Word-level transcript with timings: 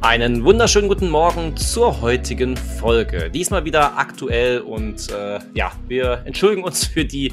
Einen 0.00 0.44
wunderschönen 0.44 0.86
guten 0.86 1.10
Morgen 1.10 1.56
zur 1.56 2.00
heutigen 2.00 2.56
Folge. 2.56 3.30
Diesmal 3.30 3.64
wieder 3.64 3.98
aktuell 3.98 4.60
und 4.60 5.10
äh, 5.10 5.40
ja, 5.54 5.72
wir 5.88 6.22
entschuldigen 6.24 6.62
uns 6.62 6.86
für 6.86 7.04
die 7.04 7.32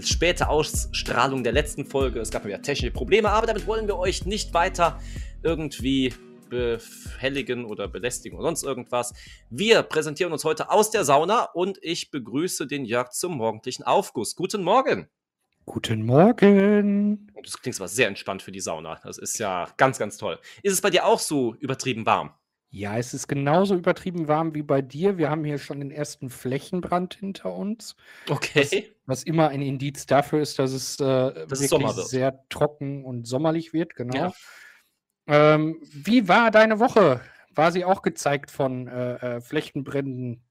späte 0.00 0.48
Ausstrahlung 0.48 1.44
der 1.44 1.52
letzten 1.52 1.84
Folge. 1.84 2.20
Es 2.20 2.30
gab 2.30 2.46
ja 2.46 2.56
technische 2.56 2.90
Probleme, 2.90 3.28
aber 3.28 3.46
damit 3.46 3.66
wollen 3.66 3.86
wir 3.86 3.98
euch 3.98 4.24
nicht 4.24 4.54
weiter 4.54 4.98
irgendwie 5.42 6.14
behelligen 6.48 7.66
oder 7.66 7.86
belästigen 7.86 8.38
oder 8.38 8.48
sonst 8.48 8.62
irgendwas. 8.62 9.12
Wir 9.50 9.82
präsentieren 9.82 10.32
uns 10.32 10.44
heute 10.44 10.70
aus 10.70 10.90
der 10.90 11.04
Sauna 11.04 11.48
und 11.52 11.78
ich 11.82 12.10
begrüße 12.10 12.66
den 12.66 12.86
Jörg 12.86 13.10
zum 13.10 13.36
morgendlichen 13.36 13.82
Aufguss. 13.82 14.36
Guten 14.36 14.62
Morgen. 14.62 15.08
Guten 15.66 16.06
Morgen. 16.06 17.30
Das 17.46 17.62
klingt 17.62 17.76
aber 17.78 17.88
sehr 17.88 18.08
entspannt 18.08 18.42
für 18.42 18.52
die 18.52 18.60
Sauna. 18.60 19.00
Das 19.04 19.18
ist 19.18 19.38
ja 19.38 19.68
ganz, 19.76 19.98
ganz 19.98 20.18
toll. 20.18 20.38
Ist 20.62 20.72
es 20.72 20.80
bei 20.80 20.90
dir 20.90 21.06
auch 21.06 21.20
so 21.20 21.54
übertrieben 21.54 22.04
warm? 22.04 22.34
Ja, 22.70 22.98
es 22.98 23.14
ist 23.14 23.28
genauso 23.28 23.76
übertrieben 23.76 24.26
warm 24.26 24.54
wie 24.54 24.62
bei 24.62 24.82
dir. 24.82 25.16
Wir 25.16 25.30
haben 25.30 25.44
hier 25.44 25.58
schon 25.58 25.78
den 25.78 25.92
ersten 25.92 26.28
Flächenbrand 26.28 27.14
hinter 27.14 27.54
uns. 27.54 27.94
Okay. 28.28 28.92
Was, 29.06 29.18
was 29.18 29.22
immer 29.22 29.48
ein 29.48 29.62
Indiz 29.62 30.06
dafür 30.06 30.42
ist, 30.42 30.58
dass 30.58 30.72
es 30.72 30.98
äh, 30.98 31.46
Dass 31.46 31.60
es 31.60 31.70
wirklich 31.70 31.92
sehr 31.92 32.44
trocken 32.48 33.04
und 33.04 33.26
sommerlich 33.26 33.72
wird, 33.72 33.94
genau. 33.94 34.16
Ja. 34.16 34.32
Ähm, 35.28 35.80
wie 35.82 36.28
war 36.28 36.50
deine 36.50 36.80
Woche? 36.80 37.20
War 37.54 37.72
sie 37.72 37.84
auch 37.84 38.02
gezeigt 38.02 38.50
von 38.50 38.88
äh, 38.88 39.36
äh, 39.36 39.40
Flächenbränden? 39.40 40.42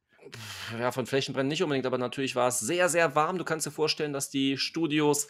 Ja, 0.79 0.91
von 0.91 1.05
Flächenbrennen 1.05 1.49
nicht 1.49 1.61
unbedingt, 1.61 1.85
aber 1.85 1.97
natürlich 1.97 2.35
war 2.35 2.47
es 2.47 2.59
sehr, 2.59 2.89
sehr 2.89 3.15
warm. 3.15 3.37
Du 3.37 3.43
kannst 3.43 3.67
dir 3.67 3.71
vorstellen, 3.71 4.13
dass 4.13 4.29
die 4.29 4.57
Studios 4.57 5.27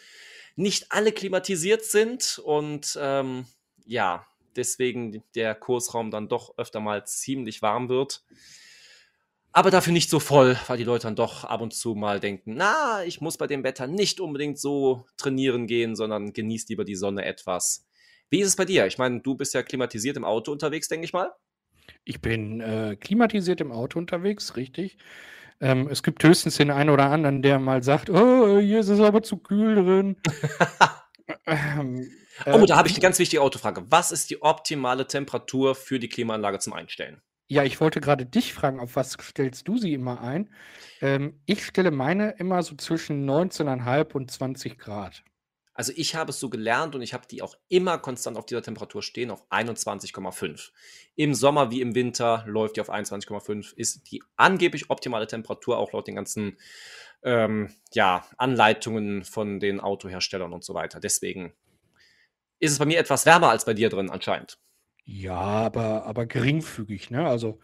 nicht 0.55 0.91
alle 0.91 1.11
klimatisiert 1.11 1.83
sind 1.83 2.39
und 2.43 2.97
ähm, 3.01 3.45
ja, 3.85 4.25
deswegen 4.55 5.23
der 5.35 5.55
Kursraum 5.55 6.11
dann 6.11 6.27
doch 6.27 6.57
öfter 6.57 6.79
mal 6.79 7.05
ziemlich 7.05 7.61
warm 7.61 7.89
wird. 7.89 8.23
Aber 9.51 9.71
dafür 9.71 9.93
nicht 9.93 10.09
so 10.09 10.19
voll, 10.19 10.57
weil 10.67 10.77
die 10.77 10.83
Leute 10.83 11.07
dann 11.07 11.15
doch 11.15 11.45
ab 11.45 11.61
und 11.61 11.73
zu 11.73 11.95
mal 11.95 12.19
denken, 12.19 12.55
na, 12.55 13.05
ich 13.05 13.21
muss 13.21 13.37
bei 13.37 13.47
dem 13.47 13.63
Wetter 13.63 13.87
nicht 13.87 14.19
unbedingt 14.19 14.59
so 14.59 15.05
trainieren 15.15 15.65
gehen, 15.65 15.95
sondern 15.95 16.33
genießt 16.33 16.67
lieber 16.69 16.83
die 16.83 16.95
Sonne 16.95 17.23
etwas. 17.23 17.87
Wie 18.29 18.41
ist 18.41 18.49
es 18.49 18.55
bei 18.57 18.65
dir? 18.65 18.85
Ich 18.85 18.97
meine, 18.97 19.21
du 19.21 19.35
bist 19.35 19.53
ja 19.53 19.63
klimatisiert 19.63 20.17
im 20.17 20.25
Auto 20.25 20.51
unterwegs, 20.51 20.89
denke 20.89 21.05
ich 21.05 21.13
mal. 21.13 21.31
Ich 22.03 22.19
bin 22.19 22.59
äh, 22.59 22.97
klimatisiert 22.99 23.61
im 23.61 23.71
Auto 23.71 23.97
unterwegs, 23.97 24.57
richtig. 24.57 24.97
Ähm, 25.61 25.87
es 25.89 26.03
gibt 26.03 26.23
höchstens 26.23 26.57
den 26.57 26.71
einen 26.71 26.89
oder 26.89 27.09
anderen, 27.09 27.41
der 27.41 27.59
mal 27.59 27.83
sagt, 27.83 28.09
oh, 28.09 28.59
hier 28.59 28.79
ist 28.79 28.89
es 28.89 28.99
aber 28.99 29.23
zu 29.23 29.37
kühl 29.37 29.75
drin. 29.75 30.17
ähm, 31.45 32.07
Oh, 32.45 32.49
äh, 32.51 32.65
da 32.65 32.75
habe 32.75 32.87
ich 32.87 32.95
eine 32.95 33.01
ganz 33.01 33.19
wichtige 33.19 33.41
Autofrage. 33.41 33.85
Was 33.89 34.11
ist 34.11 34.29
die 34.29 34.41
optimale 34.41 35.07
Temperatur 35.07 35.75
für 35.75 35.99
die 35.99 36.09
Klimaanlage 36.09 36.59
zum 36.59 36.73
Einstellen? 36.73 37.21
Ja, 37.47 37.63
ich 37.63 37.79
wollte 37.79 38.01
gerade 38.01 38.25
dich 38.25 38.53
fragen, 38.53 38.79
auf 38.79 38.95
was 38.95 39.17
stellst 39.21 39.67
du 39.67 39.77
sie 39.77 39.93
immer 39.93 40.19
ein? 40.21 40.49
Ähm, 41.01 41.39
ich 41.45 41.63
stelle 41.65 41.91
meine 41.91 42.31
immer 42.31 42.63
so 42.63 42.75
zwischen 42.75 43.29
19,5 43.29 44.13
und 44.13 44.31
20 44.31 44.79
Grad. 44.79 45.23
Also 45.75 45.91
ich 45.95 46.15
habe 46.15 46.31
es 46.31 46.39
so 46.39 46.49
gelernt 46.49 46.95
und 46.95 47.01
ich 47.01 47.13
habe 47.13 47.27
die 47.29 47.41
auch 47.41 47.55
immer 47.67 47.97
konstant 47.97 48.37
auf 48.37 48.45
dieser 48.45 48.63
Temperatur 48.63 49.03
stehen, 49.03 49.29
auf 49.29 49.43
21,5. 49.51 50.71
Im 51.15 51.33
Sommer 51.33 51.69
wie 51.69 51.81
im 51.81 51.93
Winter 51.95 52.45
läuft 52.47 52.77
die 52.77 52.81
auf 52.81 52.89
21,5, 52.89 53.75
ist 53.75 54.09
die 54.09 54.23
angeblich 54.37 54.89
optimale 54.89 55.27
Temperatur, 55.27 55.77
auch 55.77 55.91
laut 55.91 56.07
den 56.07 56.15
ganzen 56.15 56.57
ähm, 57.23 57.69
ja, 57.93 58.25
Anleitungen 58.37 59.25
von 59.25 59.59
den 59.59 59.81
Autoherstellern 59.81 60.53
und 60.53 60.63
so 60.63 60.73
weiter. 60.73 61.01
Deswegen 61.01 61.53
ist 62.59 62.71
es 62.71 62.79
bei 62.79 62.85
mir 62.85 62.99
etwas 62.99 63.25
wärmer 63.25 63.49
als 63.49 63.65
bei 63.65 63.73
dir 63.73 63.89
drin 63.89 64.09
anscheinend. 64.09 64.57
Ja, 65.03 65.35
aber, 65.35 66.05
aber 66.05 66.25
geringfügig, 66.25 67.11
ne? 67.11 67.27
Also 67.27 67.59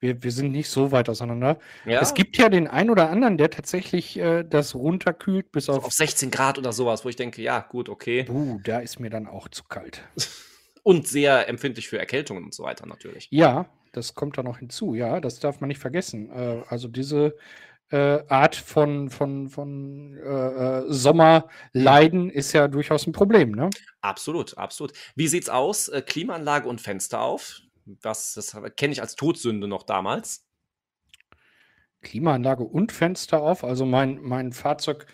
wir, 0.00 0.22
wir 0.22 0.30
sind 0.30 0.52
nicht 0.52 0.68
so 0.68 0.92
weit 0.92 1.08
auseinander. 1.08 1.58
Ja, 1.84 2.00
Es 2.00 2.14
gibt 2.14 2.36
ja 2.36 2.48
den 2.48 2.68
einen 2.68 2.90
oder 2.90 3.10
anderen, 3.10 3.38
der 3.38 3.50
tatsächlich 3.50 4.18
äh, 4.18 4.44
das 4.44 4.74
runterkühlt 4.74 5.50
bis 5.52 5.68
auf. 5.68 5.84
auf 5.84 5.92
16 5.92 6.30
Grad 6.30 6.58
oder 6.58 6.72
sowas, 6.72 7.04
wo 7.04 7.08
ich 7.08 7.16
denke, 7.16 7.42
ja 7.42 7.60
gut, 7.60 7.88
okay. 7.88 8.24
Puh, 8.24 8.60
da 8.62 8.80
ist 8.80 9.00
mir 9.00 9.10
dann 9.10 9.26
auch 9.26 9.48
zu 9.48 9.64
kalt. 9.64 10.02
Und 10.82 11.08
sehr 11.08 11.48
empfindlich 11.48 11.88
für 11.88 11.98
Erkältungen 11.98 12.44
und 12.44 12.54
so 12.54 12.62
weiter 12.62 12.86
natürlich. 12.86 13.26
Ja, 13.32 13.66
das 13.90 14.14
kommt 14.14 14.38
da 14.38 14.44
noch 14.44 14.58
hinzu, 14.58 14.94
ja, 14.94 15.20
das 15.20 15.40
darf 15.40 15.60
man 15.60 15.66
nicht 15.66 15.80
vergessen. 15.80 16.30
Äh, 16.30 16.62
also 16.68 16.86
diese 16.86 17.34
äh, 17.90 18.20
Art 18.28 18.54
von, 18.54 19.10
von, 19.10 19.48
von 19.48 20.16
äh, 20.16 20.28
äh, 20.28 20.84
Sommerleiden 20.86 22.30
ist 22.30 22.52
ja 22.52 22.68
durchaus 22.68 23.06
ein 23.06 23.12
Problem, 23.12 23.50
ne? 23.52 23.70
Absolut, 24.00 24.56
absolut. 24.58 24.92
Wie 25.16 25.26
sieht's 25.26 25.48
aus? 25.48 25.88
Äh, 25.88 26.02
Klimaanlage 26.02 26.68
und 26.68 26.80
Fenster 26.80 27.20
auf? 27.20 27.62
Was, 27.86 28.34
das 28.34 28.56
kenne 28.76 28.92
ich 28.92 29.00
als 29.00 29.14
Todsünde 29.14 29.68
noch 29.68 29.84
damals. 29.84 30.44
Klimaanlage 32.02 32.64
und 32.64 32.92
Fenster 32.92 33.42
auf. 33.42 33.64
Also 33.64 33.84
mein, 33.86 34.20
mein 34.22 34.52
Fahrzeug 34.52 35.06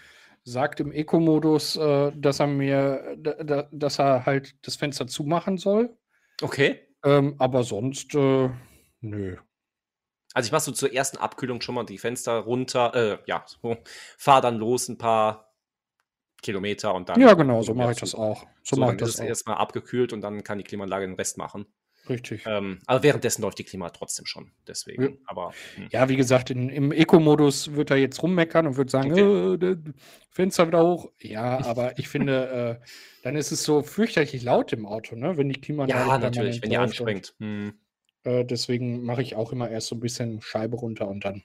sagt 0.45 0.81
im 0.81 0.93
Eco-Modus, 0.93 1.77
äh, 1.77 2.13
dass 2.15 2.41
er 2.41 2.47
mir, 2.49 3.17
da- 3.19 3.43
da- 3.45 3.69
dass 3.71 3.99
er 3.99 4.27
halt 4.27 4.57
das 4.67 4.77
Fenster 4.77 5.07
zumachen 5.07 5.57
soll. 5.59 5.97
Okay. 6.43 6.89
Ähm, 7.05 7.37
aber 7.39 7.63
sonst, 7.63 8.15
äh, 8.15 8.51
nö. 9.01 9.37
Also 10.35 10.47
ich 10.47 10.53
mache 10.53 10.63
so 10.63 10.73
zur 10.73 10.93
ersten 10.93 11.19
Abkühlung 11.19 11.61
schon 11.61 11.75
mal 11.75 11.85
die 11.85 11.99
Fenster 11.99 12.39
runter, 12.39 12.95
äh, 12.95 13.19
ja, 13.27 13.45
so, 13.47 13.77
fahr 14.17 14.41
dann 14.41 14.57
los 14.57 14.89
ein 14.89 14.99
paar 14.99 15.53
Kilometer 16.43 16.95
und 16.95 17.09
dann. 17.09 17.21
Ja, 17.21 17.35
genau, 17.35 17.63
so 17.63 17.75
mache 17.75 17.93
ich 17.93 17.99
das 17.99 18.15
auch. 18.15 18.47
So, 18.63 18.77
So, 18.77 18.81
mache 18.81 18.93
ich 18.95 18.99
das 18.99 19.11
ist 19.11 19.21
auch. 19.21 19.25
erstmal 19.25 19.57
abgekühlt 19.57 20.13
und 20.13 20.23
dann 20.23 20.43
kann 20.43 20.59
die 20.59 20.65
Klimaanlage 20.65 21.07
den 21.07 21.15
Rest 21.17 21.39
machen. 21.39 21.67
Richtig. 22.09 22.45
Ähm, 22.47 22.81
aber 22.87 23.03
währenddessen 23.03 23.43
läuft 23.43 23.59
die 23.59 23.65
Klima 23.65 23.91
trotzdem 23.91 24.27
schon. 24.27 24.51
Deswegen. 24.67 25.03
Ja. 25.03 25.11
Aber 25.27 25.53
hm. 25.77 25.89
Ja, 25.91 26.09
wie 26.09 26.17
gesagt, 26.17 26.51
in, 26.51 26.69
im 26.69 26.91
Eco-Modus 26.91 27.75
wird 27.75 27.91
er 27.91 27.97
jetzt 27.97 28.23
rummeckern 28.23 28.67
und 28.67 28.77
wird 28.77 28.91
sagen, 28.91 29.13
Okay. 29.13 29.67
äh, 29.67 29.77
Fenster 30.31 30.67
wieder 30.67 30.83
hoch. 30.83 31.11
Ja, 31.21 31.59
aber 31.65 31.99
ich 31.99 32.09
finde, 32.09 32.81
äh, 32.81 32.87
dann 33.23 33.37
ist 33.37 33.53
es 33.53 33.63
so 33.63 33.83
fürchterlich 33.83 34.43
laut 34.43 34.73
im 34.73 34.87
Auto, 34.87 35.15
ne? 35.15 35.37
Wenn 35.37 35.49
die 35.49 35.61
Klimaanlage 35.61 36.09
ja, 36.09 36.19
natürlich, 36.19 36.63
wenn 36.63 36.71
ihr 36.71 36.81
läuft 36.81 37.01
und, 37.01 37.09
anspringt. 37.09 37.35
Hm. 37.39 37.75
Äh, 38.25 38.45
deswegen 38.45 39.05
mache 39.05 39.23
ich 39.23 39.37
auch 39.37 39.53
immer 39.53 39.71
erst 39.71 39.89
so 39.89 39.97
ein 39.97 40.01
bisschen 40.01 40.41
Scheibe 40.43 40.77
runter 40.77 41.09
und 41.09 41.25
dann 41.25 41.45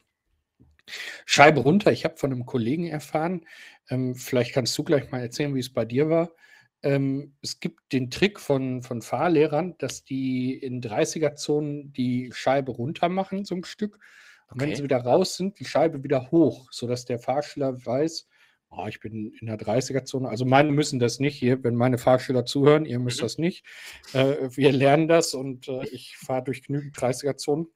Scheibe 1.26 1.60
runter. 1.60 1.92
Ich 1.92 2.06
habe 2.06 2.18
von 2.18 2.32
einem 2.32 2.46
Kollegen 2.46 2.88
erfahren, 2.88 3.46
ähm, 3.90 4.16
vielleicht 4.16 4.54
kannst 4.54 4.78
du 4.78 4.84
gleich 4.84 5.12
mal 5.12 5.22
erzählen, 5.22 5.54
wie 5.54 5.60
es 5.60 5.72
bei 5.72 5.86
dir 5.86 6.10
war. 6.10 6.32
Ähm, 6.88 7.34
es 7.42 7.60
gibt 7.60 7.92
den 7.92 8.10
Trick 8.10 8.40
von, 8.40 8.82
von 8.82 9.02
Fahrlehrern, 9.02 9.76
dass 9.78 10.06
die 10.06 10.54
in 10.58 10.82
30er-Zonen 10.82 11.92
die 11.92 12.32
Scheibe 12.34 12.72
runter 12.72 13.10
machen, 13.10 13.44
so 13.44 13.56
ein 13.56 13.66
Stück. 13.66 14.00
Und 14.50 14.62
wenn 14.62 14.74
sie 14.74 14.84
wieder 14.84 15.00
raus 15.02 15.36
sind, 15.36 15.60
die 15.60 15.66
Scheibe 15.66 16.02
wieder 16.04 16.32
hoch, 16.32 16.70
sodass 16.72 17.04
der 17.04 17.20
Fahrschüler 17.20 17.86
weiß, 17.86 18.30
oh, 18.70 18.86
ich 18.88 19.02
bin 19.02 19.34
in 19.42 19.48
der 19.48 19.58
30er-Zone. 19.58 20.30
Also 20.30 20.46
meine 20.46 20.72
müssen 20.72 21.00
das 21.00 21.20
nicht 21.20 21.38
hier, 21.38 21.62
wenn 21.66 21.76
meine 21.76 21.98
Fahrschüler 21.98 22.46
zuhören, 22.46 22.86
ihr 22.86 23.00
müsst 23.00 23.20
Mhm. 23.20 23.26
das 23.26 23.38
nicht. 23.38 23.66
Äh, 24.14 24.50
wir 24.52 24.72
lernen 24.72 25.10
das 25.10 25.34
und 25.34 25.68
äh, 25.68 25.86
ich 25.92 26.16
fahre 26.18 26.46
durch 26.46 26.64
genügend 26.64 26.96
30er-Zonen. 26.96 27.68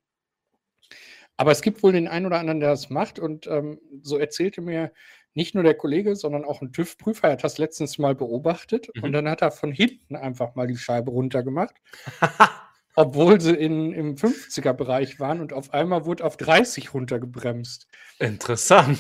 Aber 1.36 1.52
es 1.52 1.62
gibt 1.62 1.84
wohl 1.84 1.92
den 1.92 2.08
einen 2.08 2.28
oder 2.28 2.40
anderen, 2.40 2.62
der 2.62 2.70
das 2.70 2.90
macht. 2.90 3.20
Und 3.20 3.48
ähm, 3.48 3.82
so 4.02 4.18
erzählte 4.18 4.62
mir 4.62 4.94
nicht 5.34 5.56
nur 5.56 5.64
der 5.64 5.76
Kollege, 5.76 6.16
sondern 6.16 6.44
auch 6.46 6.62
ein 6.62 6.74
TÜV-Prüfer. 6.74 7.28
Er 7.28 7.34
hat 7.34 7.44
das 7.44 7.58
letztens 7.58 7.98
mal 7.98 8.16
beobachtet 8.16 8.90
Mhm. 8.96 9.04
und 9.04 9.12
dann 9.14 9.30
hat 9.30 9.42
er 9.42 9.52
von 9.52 9.72
hinten 9.72 10.16
einfach 10.16 10.56
mal 10.56 10.68
die 10.68 10.78
Scheibe 10.78 11.12
runtergemacht, 11.12 11.76
obwohl 12.96 13.40
sie 13.40 13.54
in, 13.56 13.94
im 13.94 14.16
50er-Bereich 14.16 15.20
waren 15.20 15.40
und 15.42 15.54
auf 15.54 15.74
einmal 15.74 16.06
wurde 16.06 16.26
auf 16.26 16.38
30 16.38 16.94
runtergebremst. 16.94 17.88
Interessant. 18.20 19.00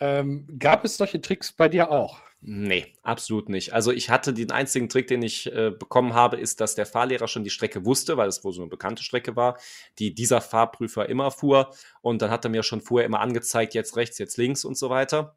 Ähm, 0.00 0.46
gab 0.58 0.84
es 0.84 0.96
solche 0.96 1.20
Tricks 1.20 1.52
bei 1.52 1.68
dir 1.68 1.90
auch? 1.90 2.20
Nee, 2.42 2.92
absolut 3.02 3.48
nicht. 3.48 3.72
Also 3.72 3.90
ich 3.92 4.10
hatte 4.10 4.32
den 4.34 4.50
einzigen 4.52 4.88
Trick, 4.88 5.08
den 5.08 5.22
ich 5.22 5.50
äh, 5.52 5.70
bekommen 5.70 6.14
habe, 6.14 6.36
ist, 6.36 6.60
dass 6.60 6.74
der 6.74 6.86
Fahrlehrer 6.86 7.28
schon 7.28 7.44
die 7.44 7.50
Strecke 7.50 7.84
wusste, 7.84 8.16
weil 8.18 8.28
es 8.28 8.44
wohl 8.44 8.52
so 8.52 8.60
eine 8.60 8.68
bekannte 8.68 9.02
Strecke 9.02 9.36
war, 9.36 9.58
die 9.98 10.14
dieser 10.14 10.40
Fahrprüfer 10.42 11.08
immer 11.08 11.30
fuhr. 11.30 11.74
Und 12.02 12.22
dann 12.22 12.30
hat 12.30 12.44
er 12.44 12.50
mir 12.50 12.62
schon 12.62 12.82
vorher 12.82 13.06
immer 13.06 13.20
angezeigt, 13.20 13.74
jetzt 13.74 13.96
rechts, 13.96 14.18
jetzt 14.18 14.36
links 14.36 14.64
und 14.64 14.76
so 14.76 14.90
weiter. 14.90 15.36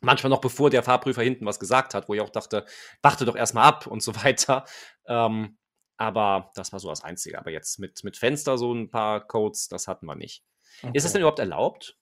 Manchmal 0.00 0.30
noch 0.30 0.40
bevor 0.40 0.70
der 0.70 0.82
Fahrprüfer 0.82 1.22
hinten 1.22 1.46
was 1.46 1.58
gesagt 1.58 1.94
hat, 1.94 2.08
wo 2.08 2.14
ich 2.14 2.20
auch 2.20 2.30
dachte, 2.30 2.64
warte 3.02 3.24
doch 3.24 3.36
erstmal 3.36 3.64
ab 3.64 3.86
und 3.86 4.02
so 4.02 4.14
weiter. 4.24 4.64
Ähm, 5.06 5.58
aber 5.96 6.50
das 6.54 6.72
war 6.72 6.78
so 6.78 6.88
das 6.88 7.02
Einzige. 7.02 7.38
Aber 7.38 7.50
jetzt 7.50 7.78
mit, 7.78 8.04
mit 8.04 8.16
Fenster 8.16 8.56
so 8.56 8.72
ein 8.72 8.90
paar 8.90 9.26
Codes, 9.26 9.68
das 9.68 9.88
hatten 9.88 10.06
wir 10.06 10.14
nicht. 10.14 10.44
Okay. 10.82 10.92
Ist 10.94 11.04
das 11.04 11.12
denn 11.12 11.22
überhaupt 11.22 11.40
erlaubt? 11.40 11.96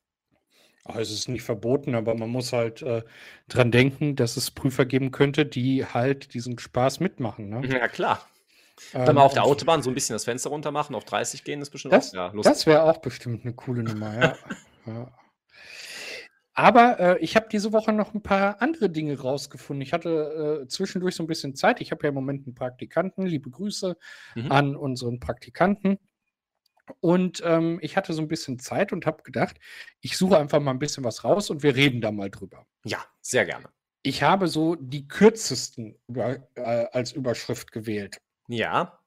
Also 0.84 1.12
es 1.12 1.20
ist 1.20 1.28
nicht 1.28 1.43
verboten, 1.43 1.94
aber 1.94 2.14
man 2.14 2.28
muss 2.28 2.52
halt 2.52 2.82
äh, 2.82 3.02
dran 3.48 3.72
denken, 3.72 4.14
dass 4.14 4.37
es 4.37 4.50
Prüfer 4.50 4.84
geben 4.84 5.10
könnte, 5.10 5.44
die 5.44 5.84
halt 5.84 6.32
diesen 6.34 6.58
Spaß 6.58 7.00
mitmachen. 7.00 7.48
Ne? 7.48 7.66
Ja, 7.66 7.88
klar. 7.88 8.25
Ähm, 8.93 9.06
Wenn 9.06 9.16
wir 9.16 9.22
auf 9.22 9.32
der 9.32 9.44
Autobahn 9.44 9.82
so 9.82 9.90
ein 9.90 9.94
bisschen 9.94 10.14
das 10.14 10.25
Fenster 10.25 10.50
runter 10.50 10.70
machen, 10.70 10.94
auf 10.94 11.04
30 11.04 11.44
gehen, 11.44 11.60
ist 11.60 11.70
bestimmt 11.70 11.94
das, 11.94 12.10
auch, 12.10 12.34
ja, 12.34 12.43
Das 12.43 12.66
wäre 12.66 12.84
auch 12.84 12.98
bestimmt 12.98 13.44
eine 13.44 13.54
coole 13.54 13.82
Nummer, 13.82 14.14
ja. 14.14 14.37
ja. 14.87 15.12
Aber 16.58 16.99
äh, 16.99 17.19
ich 17.19 17.37
habe 17.37 17.49
diese 17.53 17.75
Woche 17.75 17.93
noch 17.93 18.14
ein 18.14 18.23
paar 18.23 18.62
andere 18.62 18.88
Dinge 18.88 19.20
rausgefunden. 19.20 19.82
Ich 19.82 19.93
hatte 19.93 20.62
äh, 20.62 20.69
zwischendurch 20.69 21.14
so 21.14 21.23
ein 21.23 21.26
bisschen 21.26 21.55
Zeit. 21.55 21.82
Ich 21.82 21.91
habe 21.91 22.03
ja 22.05 22.08
im 22.08 22.14
Moment 22.14 22.47
einen 22.47 22.55
Praktikanten. 22.55 23.26
Liebe 23.26 23.50
Grüße 23.50 23.94
mhm. 24.35 24.50
an 24.50 24.75
unseren 24.75 25.20
Praktikanten. 25.20 25.99
Und 27.00 27.43
ähm, 27.44 27.79
ich 27.82 27.99
hatte 27.99 28.14
so 28.14 28.23
ein 28.23 28.29
bisschen 28.29 28.58
Zeit 28.58 28.94
und 28.94 29.05
habe 29.05 29.23
gedacht, 29.23 29.58
ich 30.00 30.17
suche 30.17 30.38
einfach 30.38 30.61
mal 30.61 30.70
ein 30.70 30.79
bisschen 30.79 31.05
was 31.05 31.25
raus 31.25 31.50
und 31.50 31.62
wir 31.62 31.76
reden 31.76 32.00
da 32.00 32.11
mal 32.11 32.31
drüber. 32.31 32.64
Ja, 32.85 33.05
sehr 33.20 33.44
gerne. 33.44 33.69
Ich 34.03 34.23
habe 34.23 34.49
so 34.49 34.76
die 34.76 35.06
kürzesten 35.08 35.99
über, 36.06 36.49
äh, 36.55 36.87
als 36.93 37.12
Überschrift 37.12 37.70
gewählt. 37.70 38.23
Ja. 38.49 38.99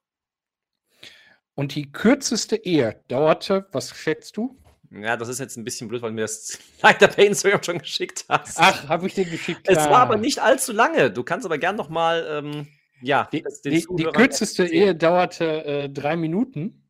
Und 1.55 1.73
die 1.73 1.91
kürzeste 1.91 2.57
Ehe 2.57 3.03
dauerte, 3.07 3.67
was 3.71 3.89
schätzt 3.95 4.37
du? 4.37 4.61
Ja, 4.91 5.17
das 5.17 5.29
ist 5.29 5.39
jetzt 5.39 5.55
ein 5.55 5.63
bisschen 5.63 5.87
blöd, 5.87 6.01
weil 6.01 6.09
du 6.09 6.15
mir 6.15 6.21
das 6.21 6.57
leider 6.81 7.07
per 7.07 7.25
Instagram 7.25 7.63
schon 7.63 7.79
geschickt 7.79 8.25
hast. 8.27 8.57
Ach, 8.59 8.87
habe 8.87 9.07
ich 9.07 9.13
dir 9.13 9.25
geschickt? 9.25 9.61
Es 9.65 9.77
war 9.77 9.99
aber 9.99 10.17
nicht 10.17 10.39
allzu 10.39 10.73
lange. 10.73 11.11
Du 11.11 11.23
kannst 11.23 11.45
aber 11.45 11.57
gern 11.57 11.75
noch 11.75 11.89
mal, 11.89 12.25
ähm, 12.29 12.67
ja, 13.01 13.29
die, 13.31 13.43
die, 13.63 13.85
die 13.89 14.03
kürzeste 14.03 14.65
Ehe 14.65 14.95
dauerte 14.95 15.63
äh, 15.65 15.89
drei 15.89 16.15
Minuten. 16.15 16.89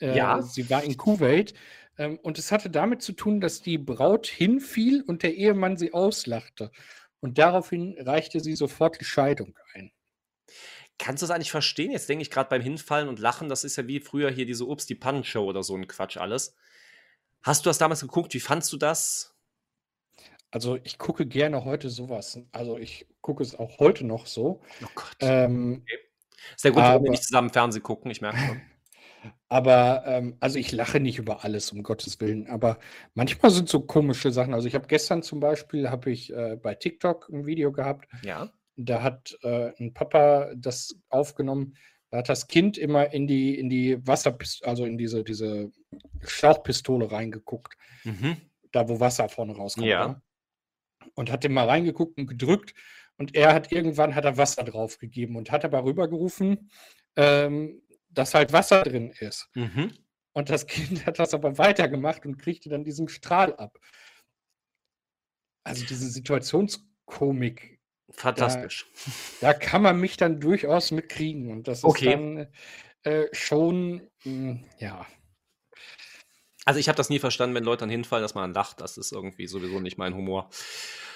Äh, 0.00 0.16
ja. 0.16 0.42
Sie 0.42 0.68
war 0.70 0.82
in 0.82 0.96
Kuwait. 0.96 1.54
Ähm, 1.98 2.18
und 2.22 2.38
es 2.38 2.50
hatte 2.50 2.70
damit 2.70 3.02
zu 3.02 3.12
tun, 3.12 3.40
dass 3.40 3.60
die 3.60 3.78
Braut 3.78 4.26
hinfiel 4.26 5.02
und 5.06 5.22
der 5.22 5.34
Ehemann 5.34 5.76
sie 5.76 5.92
auslachte. 5.92 6.70
Und 7.20 7.38
daraufhin 7.38 7.96
reichte 8.00 8.40
sie 8.40 8.56
sofort 8.56 9.00
die 9.00 9.04
Scheidung 9.04 9.56
ein. 9.74 9.92
Kannst 10.98 11.22
du 11.22 11.26
das 11.26 11.34
eigentlich 11.34 11.50
verstehen? 11.50 11.90
Jetzt 11.90 12.08
denke 12.08 12.22
ich 12.22 12.30
gerade 12.30 12.48
beim 12.48 12.62
Hinfallen 12.62 13.08
und 13.08 13.18
Lachen, 13.18 13.48
das 13.48 13.64
ist 13.64 13.76
ja 13.76 13.86
wie 13.86 14.00
früher 14.00 14.30
hier 14.30 14.46
diese 14.46 14.66
Obst 14.66 14.88
die 14.90 14.94
Pannen-Show 14.94 15.44
oder 15.44 15.62
so 15.62 15.76
ein 15.76 15.88
Quatsch 15.88 16.16
alles. 16.16 16.56
Hast 17.44 17.66
du 17.66 17.68
das 17.70 17.76
damals 17.76 18.00
geguckt? 18.00 18.32
Wie 18.32 18.40
fandst 18.40 18.72
du 18.72 18.78
das? 18.78 19.36
Also 20.50 20.78
ich 20.82 20.98
gucke 20.98 21.26
gerne 21.26 21.64
heute 21.64 21.90
sowas. 21.90 22.40
Also 22.52 22.78
ich 22.78 23.06
gucke 23.20 23.42
es 23.42 23.54
auch 23.54 23.78
heute 23.78 24.06
noch 24.06 24.26
so. 24.26 24.62
Oh 24.82 24.86
Gott. 24.94 25.16
Ähm, 25.20 25.82
okay. 25.82 25.98
Ist 26.54 26.64
der 26.64 26.72
Grund, 26.72 26.86
warum 26.86 27.04
wir 27.04 27.10
nicht 27.10 27.24
zusammen 27.24 27.50
Fernsehen 27.50 27.82
gucken, 27.82 28.10
ich 28.10 28.22
merke 28.22 28.38
schon. 28.38 28.62
Aber, 29.48 30.04
ähm, 30.06 30.36
also 30.40 30.58
ich 30.58 30.72
lache 30.72 31.00
nicht 31.00 31.18
über 31.18 31.44
alles, 31.44 31.70
um 31.72 31.82
Gottes 31.82 32.20
Willen. 32.20 32.46
Aber 32.46 32.78
manchmal 33.14 33.50
sind 33.50 33.68
so 33.68 33.80
komische 33.80 34.30
Sachen. 34.32 34.54
Also 34.54 34.66
ich 34.66 34.74
habe 34.74 34.86
gestern 34.86 35.22
zum 35.22 35.40
Beispiel, 35.40 35.90
habe 35.90 36.10
ich 36.10 36.32
äh, 36.32 36.56
bei 36.56 36.74
TikTok 36.74 37.28
ein 37.30 37.46
Video 37.46 37.72
gehabt. 37.72 38.08
Ja. 38.22 38.50
Da 38.76 39.02
hat 39.02 39.36
äh, 39.42 39.72
ein 39.78 39.92
Papa 39.92 40.50
das 40.56 40.96
aufgenommen. 41.08 41.76
Da 42.14 42.18
hat 42.18 42.28
das 42.28 42.46
Kind 42.46 42.78
immer 42.78 43.12
in 43.12 43.26
die, 43.26 43.58
in 43.58 43.68
die 43.68 44.06
Wasserpistole, 44.06 44.70
also 44.70 44.84
in 44.84 44.96
diese, 44.96 45.24
diese 45.24 45.72
Schlauchpistole 46.22 47.10
reingeguckt. 47.10 47.76
Mhm. 48.04 48.36
Da, 48.70 48.88
wo 48.88 49.00
Wasser 49.00 49.28
vorne 49.28 49.56
rauskommt. 49.56 49.88
Ja. 49.88 50.06
Ne? 50.06 50.22
Und 51.16 51.32
hat 51.32 51.42
den 51.42 51.52
mal 51.52 51.68
reingeguckt 51.68 52.16
und 52.16 52.28
gedrückt. 52.28 52.72
Und 53.16 53.34
er 53.34 53.52
hat 53.52 53.72
irgendwann 53.72 54.14
hat 54.14 54.24
er 54.24 54.36
Wasser 54.36 54.62
draufgegeben 54.62 55.34
und 55.34 55.50
hat 55.50 55.64
aber 55.64 55.84
rübergerufen, 55.84 56.70
ähm, 57.16 57.82
dass 58.10 58.34
halt 58.34 58.52
Wasser 58.52 58.84
drin 58.84 59.10
ist. 59.18 59.48
Mhm. 59.54 59.92
Und 60.34 60.50
das 60.50 60.68
Kind 60.68 61.06
hat 61.06 61.18
das 61.18 61.34
aber 61.34 61.58
weitergemacht 61.58 62.24
und 62.26 62.38
kriegte 62.38 62.68
dann 62.68 62.84
diesen 62.84 63.08
Strahl 63.08 63.56
ab. 63.56 63.76
Also 65.64 65.84
diese 65.84 66.08
Situationskomik. 66.08 67.73
Fantastisch. 68.10 68.86
Da, 69.40 69.52
da 69.52 69.54
kann 69.54 69.82
man 69.82 69.98
mich 69.98 70.16
dann 70.16 70.40
durchaus 70.40 70.90
mitkriegen. 70.90 71.50
Und 71.50 71.68
das 71.68 71.84
okay. 71.84 72.06
ist 72.06 72.12
dann 72.12 72.46
äh, 73.02 73.26
schon, 73.32 74.02
mh, 74.24 74.50
hm, 74.50 74.64
ja. 74.78 75.06
Also 76.64 76.80
ich 76.80 76.88
habe 76.88 76.96
das 76.96 77.10
nie 77.10 77.18
verstanden, 77.18 77.54
wenn 77.54 77.64
Leute 77.64 77.80
dann 77.80 77.90
hinfallen, 77.90 78.22
dass 78.22 78.34
man 78.34 78.54
lacht. 78.54 78.80
Das 78.80 78.96
ist 78.96 79.12
irgendwie 79.12 79.46
sowieso 79.46 79.80
nicht 79.80 79.98
mein 79.98 80.14
Humor. 80.14 80.48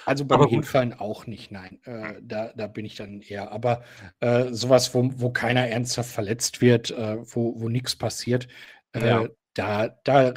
Also 0.05 0.25
beim 0.25 0.41
aber 0.41 0.51
Hinfallen 0.51 0.95
auch 0.95 1.27
nicht, 1.27 1.51
nein. 1.51 1.81
Äh, 1.85 2.15
da, 2.23 2.53
da 2.55 2.67
bin 2.67 2.85
ich 2.85 2.97
dann 2.97 3.21
eher. 3.21 3.53
Aber 3.53 3.83
äh, 4.21 4.53
sowas, 4.53 4.95
wo, 4.95 5.11
wo 5.17 5.31
keiner 5.31 5.69
ernsthaft 5.69 6.11
verletzt 6.11 6.61
wird, 6.61 6.91
äh, 6.91 7.19
wo, 7.35 7.61
wo 7.61 7.69
nichts 7.69 7.97
passiert, 7.97 8.49
äh, 8.93 9.07
ja. 9.07 9.29
da, 9.55 9.89
da 10.05 10.35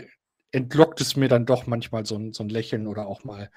entlockt 0.52 1.02
es 1.02 1.16
mir 1.16 1.30
dann 1.30 1.46
doch 1.46 1.68
manchmal 1.68 2.06
so 2.06 2.18
ein, 2.18 2.34
so 2.34 2.44
ein 2.44 2.50
Lächeln 2.50 2.88
oder 2.88 3.08
auch 3.08 3.24
mal 3.24 3.50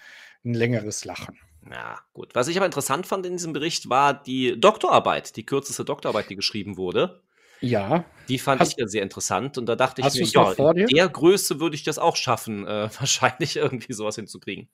ein 0.45 0.55
längeres 0.55 1.05
Lachen. 1.05 1.39
Ja, 1.71 1.99
gut. 2.13 2.35
Was 2.35 2.49
ich 2.49 2.57
aber 2.57 2.67
interessant 2.67 3.07
fand 3.07 3.25
in 3.27 3.33
diesem 3.33 3.53
Bericht, 3.53 3.89
war 3.89 4.15
die 4.15 4.61
Doktorarbeit, 4.61 5.37
die 5.37 5.47
kürzeste 5.47 5.85
Doktorarbeit, 5.85 6.31
die 6.31 6.37
geschrieben 6.37 6.77
wurde. 6.77 7.23
Ja. 7.61 8.05
Die 8.29 8.39
fand 8.39 8.61
hast, 8.61 8.73
ich 8.73 8.79
ja 8.79 8.87
sehr 8.87 9.03
interessant 9.03 9.57
und 9.57 9.67
da 9.67 9.77
dachte 9.77 10.03
ich 10.03 10.15
mir, 10.15 10.27
ja, 10.27 10.73
in 10.73 10.87
der 10.87 11.09
Größe 11.09 11.61
würde 11.61 11.77
ich 11.77 11.83
das 11.83 11.99
auch 11.99 12.17
schaffen, 12.17 12.67
äh, 12.67 12.89
wahrscheinlich 12.99 13.57
irgendwie 13.57 13.93
sowas 13.93 14.17
hinzukriegen. 14.17 14.69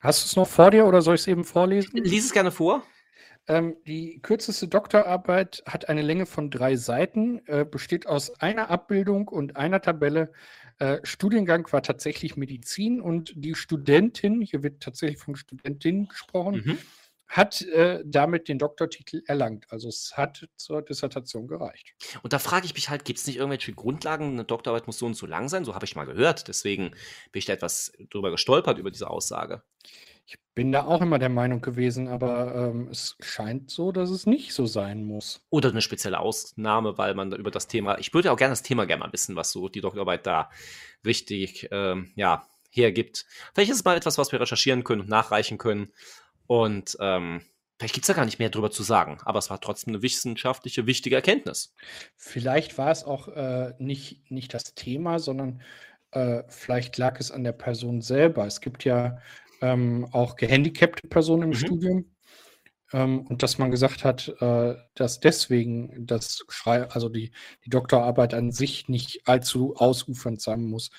Hast 0.00 0.22
du 0.22 0.26
es 0.26 0.36
noch 0.36 0.48
vor 0.48 0.70
dir 0.70 0.84
oder 0.84 1.00
soll 1.00 1.14
ich 1.14 1.22
es 1.22 1.26
eben 1.26 1.44
vorlesen? 1.44 1.90
Lies 1.94 2.26
es 2.26 2.32
gerne 2.32 2.50
vor. 2.50 2.82
Ähm, 3.46 3.76
die 3.86 4.20
kürzeste 4.22 4.68
Doktorarbeit 4.68 5.62
hat 5.66 5.88
eine 5.88 6.02
Länge 6.02 6.26
von 6.26 6.50
drei 6.50 6.76
Seiten, 6.76 7.46
äh, 7.46 7.64
besteht 7.64 8.06
aus 8.06 8.40
einer 8.40 8.70
Abbildung 8.70 9.28
und 9.28 9.56
einer 9.56 9.80
Tabelle. 9.80 10.32
Äh, 10.78 10.98
Studiengang 11.02 11.70
war 11.72 11.82
tatsächlich 11.82 12.36
Medizin 12.36 13.00
und 13.00 13.32
die 13.36 13.54
Studentin, 13.54 14.40
hier 14.40 14.62
wird 14.62 14.82
tatsächlich 14.82 15.18
von 15.18 15.36
Studentin 15.36 16.08
gesprochen, 16.08 16.62
mhm 16.64 16.78
hat 17.34 17.62
äh, 17.62 18.02
damit 18.04 18.48
den 18.48 18.58
Doktortitel 18.58 19.22
erlangt. 19.26 19.66
Also 19.70 19.88
es 19.88 20.16
hat 20.16 20.48
zur 20.56 20.82
Dissertation 20.82 21.48
gereicht. 21.48 21.94
Und 22.22 22.32
da 22.32 22.38
frage 22.38 22.66
ich 22.66 22.74
mich 22.74 22.90
halt, 22.90 23.04
gibt 23.04 23.18
es 23.18 23.26
nicht 23.26 23.36
irgendwelche 23.36 23.72
Grundlagen? 23.72 24.32
Eine 24.32 24.44
Doktorarbeit 24.44 24.86
muss 24.86 24.98
so 24.98 25.06
und 25.06 25.14
so 25.14 25.26
lang 25.26 25.48
sein? 25.48 25.64
So 25.64 25.74
habe 25.74 25.84
ich 25.84 25.96
mal 25.96 26.04
gehört. 26.04 26.46
Deswegen 26.48 26.90
bin 26.90 27.38
ich 27.38 27.46
da 27.46 27.52
etwas 27.52 27.92
drüber 28.10 28.30
gestolpert, 28.30 28.78
über 28.78 28.90
diese 28.90 29.10
Aussage. 29.10 29.62
Ich 30.26 30.38
bin 30.54 30.72
da 30.72 30.84
auch 30.84 31.02
immer 31.02 31.18
der 31.18 31.28
Meinung 31.28 31.60
gewesen, 31.60 32.08
aber 32.08 32.54
ähm, 32.54 32.88
es 32.88 33.16
scheint 33.20 33.70
so, 33.70 33.92
dass 33.92 34.10
es 34.10 34.24
nicht 34.24 34.54
so 34.54 34.66
sein 34.66 35.04
muss. 35.04 35.44
Oder 35.50 35.68
eine 35.68 35.82
spezielle 35.82 36.18
Ausnahme, 36.18 36.96
weil 36.96 37.14
man 37.14 37.32
über 37.32 37.50
das 37.50 37.66
Thema, 37.66 37.98
ich 37.98 38.14
würde 38.14 38.32
auch 38.32 38.36
gerne 38.36 38.52
das 38.52 38.62
Thema 38.62 38.86
gerne 38.86 39.04
mal 39.04 39.12
wissen, 39.12 39.36
was 39.36 39.52
so 39.52 39.68
die 39.68 39.80
Doktorarbeit 39.82 40.26
da 40.26 40.50
richtig 41.04 41.68
ähm, 41.72 42.12
ja, 42.16 42.46
hergibt. 42.70 43.26
Vielleicht 43.54 43.70
ist 43.70 43.78
es 43.78 43.84
mal 43.84 43.96
etwas, 43.96 44.16
was 44.16 44.32
wir 44.32 44.40
recherchieren 44.40 44.84
können 44.84 45.02
und 45.02 45.08
nachreichen 45.08 45.58
können. 45.58 45.92
Und 46.46 46.96
ähm, 47.00 47.42
vielleicht 47.78 47.94
gibt 47.94 48.04
es 48.04 48.08
da 48.08 48.14
gar 48.14 48.24
nicht 48.24 48.38
mehr 48.38 48.50
drüber 48.50 48.70
zu 48.70 48.82
sagen, 48.82 49.18
aber 49.24 49.38
es 49.38 49.50
war 49.50 49.60
trotzdem 49.60 49.94
eine 49.94 50.02
wissenschaftliche, 50.02 50.86
wichtige 50.86 51.16
Erkenntnis. 51.16 51.74
Vielleicht 52.16 52.78
war 52.78 52.90
es 52.90 53.04
auch 53.04 53.28
äh, 53.28 53.74
nicht, 53.78 54.30
nicht 54.30 54.54
das 54.54 54.74
Thema, 54.74 55.18
sondern 55.18 55.62
äh, 56.12 56.44
vielleicht 56.48 56.96
lag 56.96 57.18
es 57.18 57.30
an 57.30 57.44
der 57.44 57.52
Person 57.52 58.00
selber. 58.00 58.46
Es 58.46 58.60
gibt 58.60 58.84
ja 58.84 59.18
ähm, 59.60 60.06
auch 60.12 60.36
gehandicapte 60.36 61.08
Personen 61.08 61.42
im 61.44 61.48
mhm. 61.50 61.54
Studium. 61.54 62.14
Ähm, 62.92 63.26
und 63.26 63.42
dass 63.42 63.58
man 63.58 63.70
gesagt 63.70 64.04
hat, 64.04 64.28
äh, 64.40 64.76
dass 64.94 65.20
deswegen 65.20 66.06
das 66.06 66.44
Schrei 66.48 66.88
also 66.90 67.08
die, 67.08 67.32
die 67.64 67.70
Doktorarbeit 67.70 68.34
an 68.34 68.52
sich 68.52 68.88
nicht 68.88 69.26
allzu 69.26 69.74
ausufernd 69.76 70.40
sein 70.40 70.64
muss. 70.64 70.90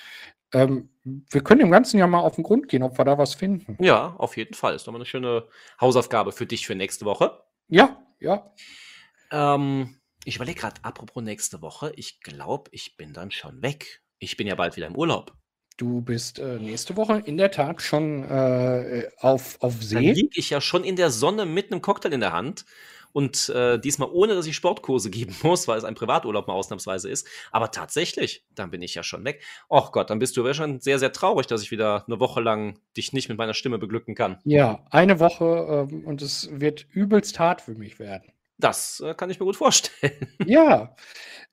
Ähm, 0.53 0.89
wir 1.03 1.41
können 1.41 1.59
dem 1.59 1.71
Ganzen 1.71 1.97
ja 1.97 2.07
mal 2.07 2.19
auf 2.19 2.35
den 2.35 2.43
Grund 2.43 2.67
gehen, 2.67 2.83
ob 2.83 2.97
wir 2.97 3.05
da 3.05 3.17
was 3.17 3.33
finden. 3.33 3.77
Ja, 3.79 4.15
auf 4.17 4.37
jeden 4.37 4.53
Fall. 4.53 4.75
Ist 4.75 4.87
nochmal 4.87 5.01
eine 5.01 5.05
schöne 5.05 5.47
Hausaufgabe 5.79 6.31
für 6.31 6.45
dich 6.45 6.65
für 6.65 6.75
nächste 6.75 7.05
Woche. 7.05 7.39
Ja, 7.67 8.01
ja. 8.19 8.53
Ähm, 9.31 9.99
ich 10.23 10.37
überlege 10.37 10.59
gerade, 10.59 10.83
apropos 10.83 11.23
nächste 11.23 11.61
Woche, 11.61 11.93
ich 11.95 12.21
glaube, 12.21 12.69
ich 12.73 12.97
bin 12.97 13.13
dann 13.13 13.31
schon 13.31 13.61
weg. 13.61 14.01
Ich 14.19 14.37
bin 14.37 14.47
ja 14.47 14.55
bald 14.55 14.75
wieder 14.75 14.87
im 14.87 14.95
Urlaub. 14.95 15.33
Du 15.77 16.01
bist 16.01 16.39
äh, 16.39 16.57
nächste 16.57 16.95
Woche 16.95 17.21
in 17.25 17.37
der 17.37 17.51
Tat 17.51 17.81
schon 17.81 18.23
äh, 18.23 19.09
auf, 19.19 19.57
auf 19.59 19.81
See. 19.81 19.95
Dann 19.95 20.03
liege 20.03 20.39
ich 20.39 20.49
ja 20.49 20.61
schon 20.61 20.83
in 20.83 20.95
der 20.95 21.09
Sonne 21.09 21.45
mit 21.45 21.71
einem 21.71 21.81
Cocktail 21.81 22.13
in 22.13 22.21
der 22.21 22.31
Hand 22.31 22.65
und 23.15 23.47
äh, 23.49 23.79
diesmal 23.79 24.09
ohne, 24.11 24.35
dass 24.35 24.45
ich 24.45 24.55
Sportkurse 24.55 25.09
geben 25.11 25.35
muss, 25.41 25.67
weil 25.67 25.77
es 25.77 25.85
ein 25.85 25.95
Privaturlaub 25.95 26.47
mal 26.47 26.53
ausnahmsweise 26.53 27.09
ist. 27.09 27.27
Aber 27.51 27.71
tatsächlich, 27.71 28.45
dann 28.55 28.71
bin 28.71 28.81
ich 28.81 28.93
ja 28.95 29.03
schon 29.03 29.23
weg. 29.23 29.41
Och 29.69 29.91
Gott, 29.93 30.09
dann 30.09 30.19
bist 30.19 30.35
du 30.35 30.45
ja 30.45 30.53
schon 30.53 30.81
sehr, 30.81 30.99
sehr 30.99 31.13
traurig, 31.13 31.47
dass 31.47 31.61
ich 31.61 31.71
wieder 31.71 32.03
eine 32.07 32.19
Woche 32.19 32.41
lang 32.41 32.77
dich 32.97 33.13
nicht 33.13 33.29
mit 33.29 33.37
meiner 33.37 33.53
Stimme 33.53 33.77
beglücken 33.77 34.15
kann. 34.15 34.39
Ja, 34.43 34.85
eine 34.91 35.21
Woche 35.21 35.87
ähm, 35.89 36.05
und 36.05 36.21
es 36.21 36.49
wird 36.51 36.87
übelst 36.91 37.39
hart 37.39 37.61
für 37.61 37.75
mich 37.75 37.99
werden. 37.99 38.31
Das 38.57 39.01
äh, 39.01 39.13
kann 39.13 39.29
ich 39.29 39.39
mir 39.39 39.45
gut 39.45 39.57
vorstellen. 39.57 40.13
Ja. 40.45 40.95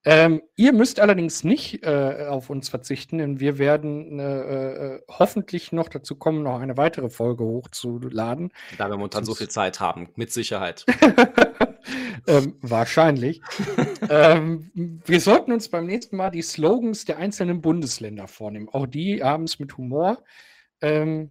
Ähm, 0.05 0.43
ihr 0.57 0.73
müsst 0.73 0.99
allerdings 0.99 1.45
nicht 1.45 1.85
äh, 1.85 2.27
auf 2.29 2.51
uns 2.51 2.69
verzichten, 2.69 3.19
denn 3.19 3.39
wir 3.39 3.59
werden 3.59 4.19
äh, 4.19 4.97
äh, 4.97 5.01
hoffentlich 5.09 5.71
noch 5.71 5.89
dazu 5.89 6.17
kommen, 6.17 6.43
noch 6.43 6.59
eine 6.59 6.77
weitere 6.77 7.09
Folge 7.09 7.45
hochzuladen. 7.45 8.53
Da 8.79 8.89
wir 8.89 8.97
momentan 8.97 9.25
so 9.25 9.35
viel 9.37 9.49
Zeit 9.49 9.79
haben, 9.79 10.09
mit 10.17 10.33
Sicherheit. 10.33 10.85
ähm, 12.27 12.57
wahrscheinlich. 12.63 13.43
ähm, 14.11 14.73
wir 14.75 15.21
sollten 15.21 15.53
uns 15.53 15.69
beim 15.69 15.87
nächsten 15.87 16.17
Mal 16.17 16.31
die 16.31 16.43
Slogans 16.43 17.05
der 17.05 17.19
einzelnen 17.19 17.63
Bundesländer 17.63 18.27
vornehmen. 18.27 18.69
Auch 18.73 18.87
die 18.87 19.23
haben 19.23 19.45
es 19.45 19.61
mit 19.61 19.77
Humor. 19.77 20.25
Ähm, 20.81 21.31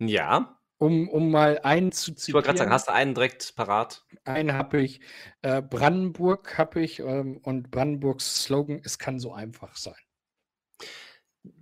ja. 0.00 0.57
Um, 0.80 1.08
um 1.08 1.30
mal 1.32 1.58
einen 1.64 1.90
zu 1.90 2.12
zitieren. 2.12 2.28
Ich 2.28 2.34
wollte 2.34 2.46
gerade 2.46 2.58
sagen, 2.58 2.70
hast 2.70 2.86
du 2.86 2.92
einen 2.92 3.14
direkt 3.14 3.56
parat? 3.56 4.04
Einen 4.24 4.52
habe 4.52 4.80
ich. 4.80 5.00
Äh, 5.42 5.60
Brandenburg 5.60 6.56
habe 6.56 6.80
ich. 6.80 7.00
Ähm, 7.00 7.38
und 7.42 7.72
Brandenburgs 7.72 8.44
Slogan: 8.44 8.80
Es 8.84 8.98
kann 8.98 9.18
so 9.18 9.32
einfach 9.32 9.76
sein. 9.76 9.96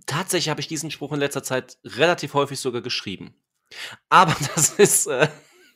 Tatsächlich 0.05 0.49
habe 0.49 0.61
ich 0.61 0.67
diesen 0.67 0.91
Spruch 0.91 1.13
in 1.13 1.19
letzter 1.19 1.41
Zeit 1.41 1.79
relativ 1.83 2.35
häufig 2.35 2.59
sogar 2.59 2.81
geschrieben. 2.81 3.33
Aber 4.09 4.35
das 4.55 4.71
ist 4.71 5.07
äh, 5.07 5.27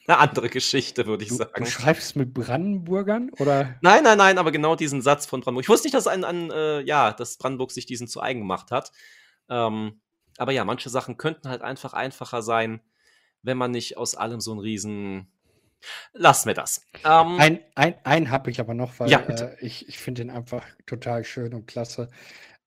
eine 0.08 0.18
andere 0.20 0.50
Geschichte, 0.50 1.08
würde 1.08 1.24
ich 1.24 1.30
du, 1.30 1.36
sagen. 1.38 1.64
Du 1.64 1.70
schreibst 1.70 2.16
mit 2.16 2.36
Brandenburgern 2.36 3.32
oder? 3.40 3.76
Nein, 3.82 4.04
nein, 4.04 4.20
nein, 4.20 4.38
aber 4.38 4.52
genau 4.52 4.76
diesen 4.76 5.02
Satz 5.02 5.26
von 5.26 5.42
Brandenburg. 5.42 5.66
Ich 5.66 5.70
wusste 5.70 5.88
nicht, 5.88 5.96
dass 5.96 6.08
ein, 6.08 6.24
ein 6.24 6.52
äh, 6.52 6.82
ja, 6.82 7.12
dass 7.12 7.38
Brandenburg 7.38 7.72
sich 7.72 7.88
diesen 7.88 8.08
zu 8.08 8.22
eigen 8.22 8.42
gemacht 8.42 8.70
hat. 8.70 8.92
Ähm, 9.50 10.02
aber 10.38 10.52
ja, 10.52 10.64
manche 10.64 10.90
Sachen 10.90 11.18
könnten 11.18 11.50
halt 11.50 11.62
einfach 11.62 11.94
einfacher 11.94 12.42
sein 12.42 12.82
wenn 13.44 13.58
man 13.58 13.72
nicht 13.72 13.98
aus 13.98 14.16
allem 14.16 14.40
so 14.42 14.54
ein 14.54 14.60
Riesen. 14.60 15.32
Lass 16.14 16.46
mir 16.46 16.54
das. 16.54 16.86
Ähm, 17.04 17.40
ein 17.40 17.60
ein, 17.76 17.96
ein 18.04 18.30
habe 18.30 18.52
ich 18.52 18.60
aber 18.60 18.74
noch, 18.74 19.00
weil 19.00 19.10
ja, 19.10 19.20
äh, 19.20 19.56
ich, 19.62 19.88
ich 19.90 19.98
finde 19.98 20.22
den 20.22 20.30
einfach 20.30 20.66
total 20.86 21.24
schön 21.24 21.54
und 21.54 21.66
klasse. 21.68 22.10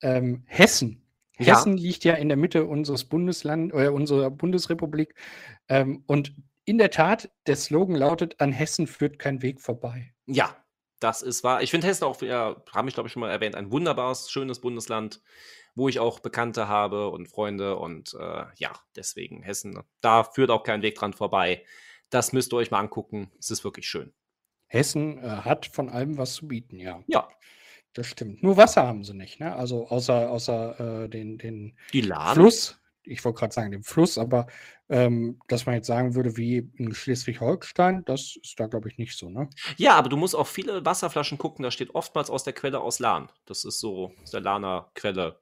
Ähm, 0.02 0.42
Hessen. 0.46 1.02
Ja. 1.38 1.56
Hessen 1.56 1.76
liegt 1.76 2.04
ja 2.04 2.14
in 2.14 2.28
der 2.28 2.36
Mitte 2.36 2.66
unseres 2.66 3.04
Bundeslandes, 3.04 3.78
äh, 3.80 3.88
unserer 3.88 4.30
Bundesrepublik. 4.30 5.14
Ähm, 5.68 6.02
und 6.06 6.34
in 6.64 6.78
der 6.78 6.90
Tat, 6.90 7.30
der 7.46 7.56
Slogan 7.56 7.96
lautet: 7.96 8.40
An 8.40 8.52
Hessen 8.52 8.86
führt 8.86 9.18
kein 9.18 9.42
Weg 9.42 9.60
vorbei. 9.60 10.12
Ja, 10.26 10.56
das 11.04 11.22
ist 11.22 11.44
wahr. 11.44 11.62
Ich 11.62 11.70
finde 11.70 11.86
Hessen 11.86 12.04
auch, 12.04 12.20
ja, 12.22 12.56
habe 12.72 12.88
ich 12.88 12.94
glaube 12.94 13.06
ich 13.06 13.12
schon 13.12 13.20
mal 13.20 13.30
erwähnt, 13.30 13.54
ein 13.54 13.70
wunderbares, 13.70 14.30
schönes 14.30 14.60
Bundesland 14.60 15.20
wo 15.74 15.88
ich 15.88 15.98
auch 15.98 16.20
Bekannte 16.20 16.68
habe 16.68 17.10
und 17.10 17.28
Freunde 17.28 17.76
und 17.76 18.14
äh, 18.14 18.44
ja, 18.56 18.72
deswegen 18.96 19.42
Hessen, 19.42 19.82
da 20.00 20.24
führt 20.24 20.50
auch 20.50 20.62
kein 20.62 20.82
Weg 20.82 20.94
dran 20.94 21.12
vorbei. 21.12 21.64
Das 22.10 22.32
müsst 22.32 22.52
ihr 22.52 22.58
euch 22.58 22.70
mal 22.70 22.80
angucken. 22.80 23.32
Es 23.38 23.50
ist 23.50 23.64
wirklich 23.64 23.88
schön. 23.88 24.12
Hessen 24.66 25.18
äh, 25.18 25.28
hat 25.28 25.66
von 25.66 25.88
allem 25.88 26.16
was 26.16 26.34
zu 26.34 26.48
bieten, 26.48 26.78
ja. 26.78 27.02
Ja. 27.06 27.28
Das 27.92 28.08
stimmt. 28.08 28.42
Nur 28.42 28.56
Wasser 28.56 28.86
haben 28.86 29.04
sie 29.04 29.14
nicht, 29.14 29.38
ne? 29.38 29.54
Also 29.54 29.86
außer, 29.86 30.28
außer 30.28 31.04
äh, 31.04 31.08
den, 31.08 31.38
den 31.38 31.78
Die 31.92 32.00
Laden? 32.00 32.34
Fluss. 32.42 32.80
Ich 33.04 33.24
wollte 33.24 33.38
gerade 33.38 33.54
sagen, 33.54 33.70
den 33.70 33.82
Fluss, 33.82 34.18
aber 34.18 34.46
ähm, 34.88 35.38
dass 35.48 35.66
man 35.66 35.74
jetzt 35.74 35.86
sagen 35.86 36.14
würde, 36.14 36.36
wie 36.36 36.70
in 36.74 36.94
Schleswig-Holstein, 36.94 38.04
das 38.04 38.36
ist 38.42 38.58
da, 38.58 38.66
glaube 38.66 38.88
ich, 38.88 38.98
nicht 38.98 39.16
so, 39.16 39.28
ne? 39.28 39.48
Ja, 39.76 39.94
aber 39.94 40.08
du 40.08 40.16
musst 40.16 40.34
auf 40.34 40.48
viele 40.48 40.84
Wasserflaschen 40.84 41.38
gucken, 41.38 41.62
da 41.62 41.70
steht 41.70 41.94
oftmals 41.94 42.30
aus 42.30 42.44
der 42.44 42.52
Quelle 42.52 42.80
aus 42.80 42.98
Lahn. 42.98 43.30
Das 43.46 43.64
ist 43.64 43.80
so 43.80 44.12
aus 44.22 44.30
der 44.30 44.40
Lahner 44.40 44.90
Quelle 44.94 45.38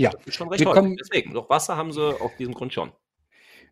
ja. 0.00 0.10
Das 0.10 0.26
ist 0.26 0.36
schon 0.36 0.48
recht 0.48 0.64
kommen, 0.64 0.96
Deswegen, 0.96 1.34
doch 1.34 1.50
Wasser 1.50 1.76
haben 1.76 1.92
sie 1.92 2.18
auf 2.20 2.34
diesem 2.36 2.54
Grund 2.54 2.72
schon. 2.72 2.90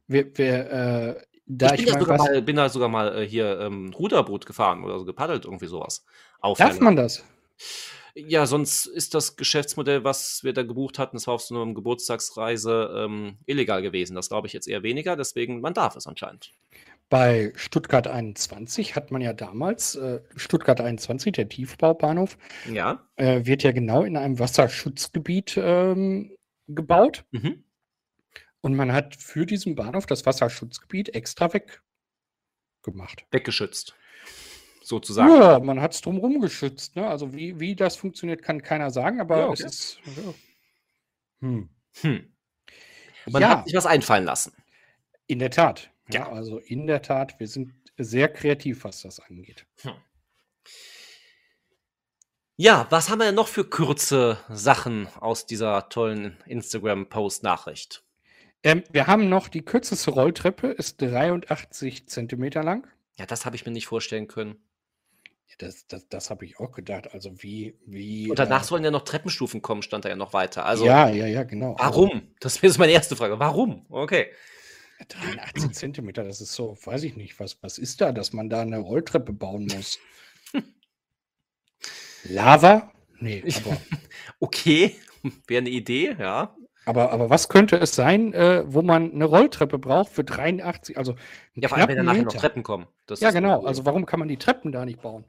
Wir, 0.06 0.36
wir, 0.36 0.70
äh, 0.70 1.22
da 1.46 1.72
ich 1.72 1.84
bin, 1.84 1.86
ich 1.86 1.92
da 1.94 2.00
sogar 2.00 2.18
mal, 2.18 2.42
bin 2.42 2.56
da 2.56 2.68
sogar 2.68 2.88
mal 2.88 3.22
äh, 3.22 3.26
hier 3.26 3.60
ähm, 3.60 3.94
Ruderboot 3.98 4.44
gefahren 4.44 4.84
oder 4.84 4.98
so 4.98 5.06
gepaddelt, 5.06 5.46
irgendwie 5.46 5.66
sowas. 5.66 6.04
Darf 6.58 6.80
man 6.80 6.96
das? 6.96 7.24
Ja, 8.26 8.46
sonst 8.46 8.86
ist 8.86 9.14
das 9.14 9.36
Geschäftsmodell, 9.36 10.02
was 10.02 10.42
wir 10.42 10.52
da 10.52 10.64
gebucht 10.64 10.98
hatten, 10.98 11.16
das 11.16 11.28
war 11.28 11.34
auf 11.34 11.42
so 11.42 11.54
einer 11.54 11.72
Geburtstagsreise 11.72 12.90
ähm, 12.96 13.38
illegal 13.46 13.80
gewesen. 13.80 14.16
Das 14.16 14.28
glaube 14.28 14.48
ich 14.48 14.52
jetzt 14.52 14.66
eher 14.66 14.82
weniger, 14.82 15.14
deswegen 15.14 15.60
man 15.60 15.72
darf 15.72 15.94
es 15.94 16.06
anscheinend. 16.06 16.52
Bei 17.10 17.52
Stuttgart 17.54 18.08
21 18.08 18.96
hat 18.96 19.12
man 19.12 19.22
ja 19.22 19.32
damals, 19.32 19.94
äh, 19.94 20.20
Stuttgart 20.34 20.80
21, 20.80 21.32
der 21.32 21.48
Tiefbaubahnhof, 21.48 22.36
ja. 22.70 23.06
äh, 23.16 23.46
wird 23.46 23.62
ja 23.62 23.70
genau 23.70 24.02
in 24.02 24.16
einem 24.16 24.38
Wasserschutzgebiet 24.38 25.56
ähm, 25.56 26.36
gebaut. 26.66 27.24
Mhm. 27.30 27.62
Und 28.60 28.74
man 28.74 28.92
hat 28.92 29.14
für 29.14 29.46
diesen 29.46 29.76
Bahnhof 29.76 30.06
das 30.06 30.26
Wasserschutzgebiet 30.26 31.14
extra 31.14 31.50
weggemacht. 31.54 33.24
Weggeschützt. 33.30 33.94
Sozusagen. 34.88 35.34
Ja, 35.34 35.58
man 35.58 35.82
hat 35.82 35.92
es 35.92 36.00
drumherum 36.00 36.40
geschützt. 36.40 36.96
Ne? 36.96 37.06
Also 37.06 37.34
wie, 37.34 37.60
wie 37.60 37.76
das 37.76 37.96
funktioniert, 37.96 38.42
kann 38.42 38.62
keiner 38.62 38.90
sagen, 38.90 39.20
aber 39.20 39.38
ja, 39.38 39.48
okay. 39.48 39.64
es 39.66 39.74
ist. 39.74 40.00
Ja. 40.06 40.34
Hm. 41.40 41.68
Hm. 42.00 42.32
Man 43.26 43.42
ja. 43.42 43.48
hat 43.50 43.66
sich 43.66 43.74
was 43.74 43.84
einfallen 43.84 44.24
lassen. 44.24 44.54
In 45.26 45.40
der 45.40 45.50
Tat. 45.50 45.90
Ja. 46.10 46.20
ja. 46.20 46.32
also 46.32 46.56
in 46.58 46.86
der 46.86 47.02
Tat, 47.02 47.38
wir 47.38 47.48
sind 47.48 47.74
sehr 47.98 48.28
kreativ, 48.28 48.84
was 48.84 49.02
das 49.02 49.20
angeht. 49.20 49.66
Hm. 49.82 49.92
Ja, 52.56 52.86
was 52.88 53.10
haben 53.10 53.18
wir 53.18 53.26
denn 53.26 53.34
noch 53.34 53.48
für 53.48 53.64
kurze 53.64 54.38
Sachen 54.48 55.06
aus 55.20 55.44
dieser 55.44 55.90
tollen 55.90 56.38
Instagram-Post-Nachricht? 56.46 58.04
Ähm, 58.62 58.84
wir 58.90 59.06
haben 59.06 59.28
noch 59.28 59.48
die 59.48 59.66
kürzeste 59.66 60.12
Rolltreppe, 60.12 60.68
ist 60.68 61.02
83 61.02 62.08
Zentimeter 62.08 62.64
lang. 62.64 62.86
Ja, 63.18 63.26
das 63.26 63.44
habe 63.44 63.54
ich 63.54 63.66
mir 63.66 63.72
nicht 63.72 63.86
vorstellen 63.86 64.28
können. 64.28 64.56
Das 65.56 65.86
das, 65.86 66.08
das 66.08 66.30
habe 66.30 66.44
ich 66.44 66.60
auch 66.60 66.72
gedacht. 66.72 67.14
Also 67.14 67.42
wie. 67.42 67.78
wie 67.86 68.30
Und 68.30 68.38
danach 68.38 68.62
äh, 68.62 68.66
sollen 68.66 68.84
ja 68.84 68.90
noch 68.90 69.02
Treppenstufen 69.02 69.62
kommen, 69.62 69.82
stand 69.82 70.04
da 70.04 70.08
ja 70.08 70.16
noch 70.16 70.32
weiter. 70.32 70.66
Also, 70.66 70.84
ja, 70.84 71.08
ja, 71.08 71.26
ja, 71.26 71.42
genau. 71.44 71.76
Warum? 71.78 72.28
Das 72.40 72.58
ist 72.58 72.78
meine 72.78 72.92
erste 72.92 73.16
Frage. 73.16 73.38
Warum? 73.38 73.86
Okay. 73.88 74.28
83 75.06 75.72
Zentimeter, 75.72 76.24
das 76.24 76.40
ist 76.40 76.54
so, 76.54 76.76
weiß 76.84 77.04
ich 77.04 77.16
nicht, 77.16 77.38
was, 77.38 77.62
was 77.62 77.78
ist 77.78 78.00
da, 78.00 78.12
dass 78.12 78.32
man 78.32 78.50
da 78.50 78.62
eine 78.62 78.78
Rolltreppe 78.78 79.32
bauen 79.32 79.68
muss? 79.74 79.98
Lava? 82.24 82.92
Nee, 83.20 83.44
aber. 83.64 83.76
okay, 84.40 84.96
wäre 85.46 85.60
eine 85.60 85.70
Idee, 85.70 86.16
ja. 86.18 86.54
Aber, 86.84 87.12
aber 87.12 87.28
was 87.28 87.50
könnte 87.50 87.76
es 87.76 87.94
sein, 87.94 88.32
äh, 88.32 88.64
wo 88.66 88.80
man 88.80 89.12
eine 89.12 89.26
Rolltreppe 89.26 89.78
braucht 89.78 90.10
für 90.10 90.24
83, 90.24 90.96
also 90.96 91.16
Ja, 91.54 91.68
vor 91.68 91.76
allem, 91.76 91.88
wenn 91.88 91.96
da 91.98 92.02
nachher 92.02 92.22
noch 92.22 92.32
Treppen 92.32 92.62
kommen. 92.62 92.86
Das 93.06 93.20
ja, 93.20 93.30
genau. 93.30 93.64
Also 93.64 93.84
warum 93.84 94.06
kann 94.06 94.18
man 94.18 94.28
die 94.28 94.38
Treppen 94.38 94.72
da 94.72 94.86
nicht 94.86 95.02
bauen? 95.02 95.24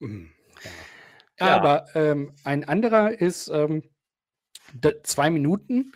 Hm, 0.00 0.30
ja. 1.38 1.46
ja. 1.46 1.56
Aber 1.56 1.86
ähm, 1.94 2.34
ein 2.44 2.64
anderer 2.64 3.20
ist 3.20 3.48
ähm, 3.48 3.82
zwei 5.02 5.30
Minuten 5.30 5.92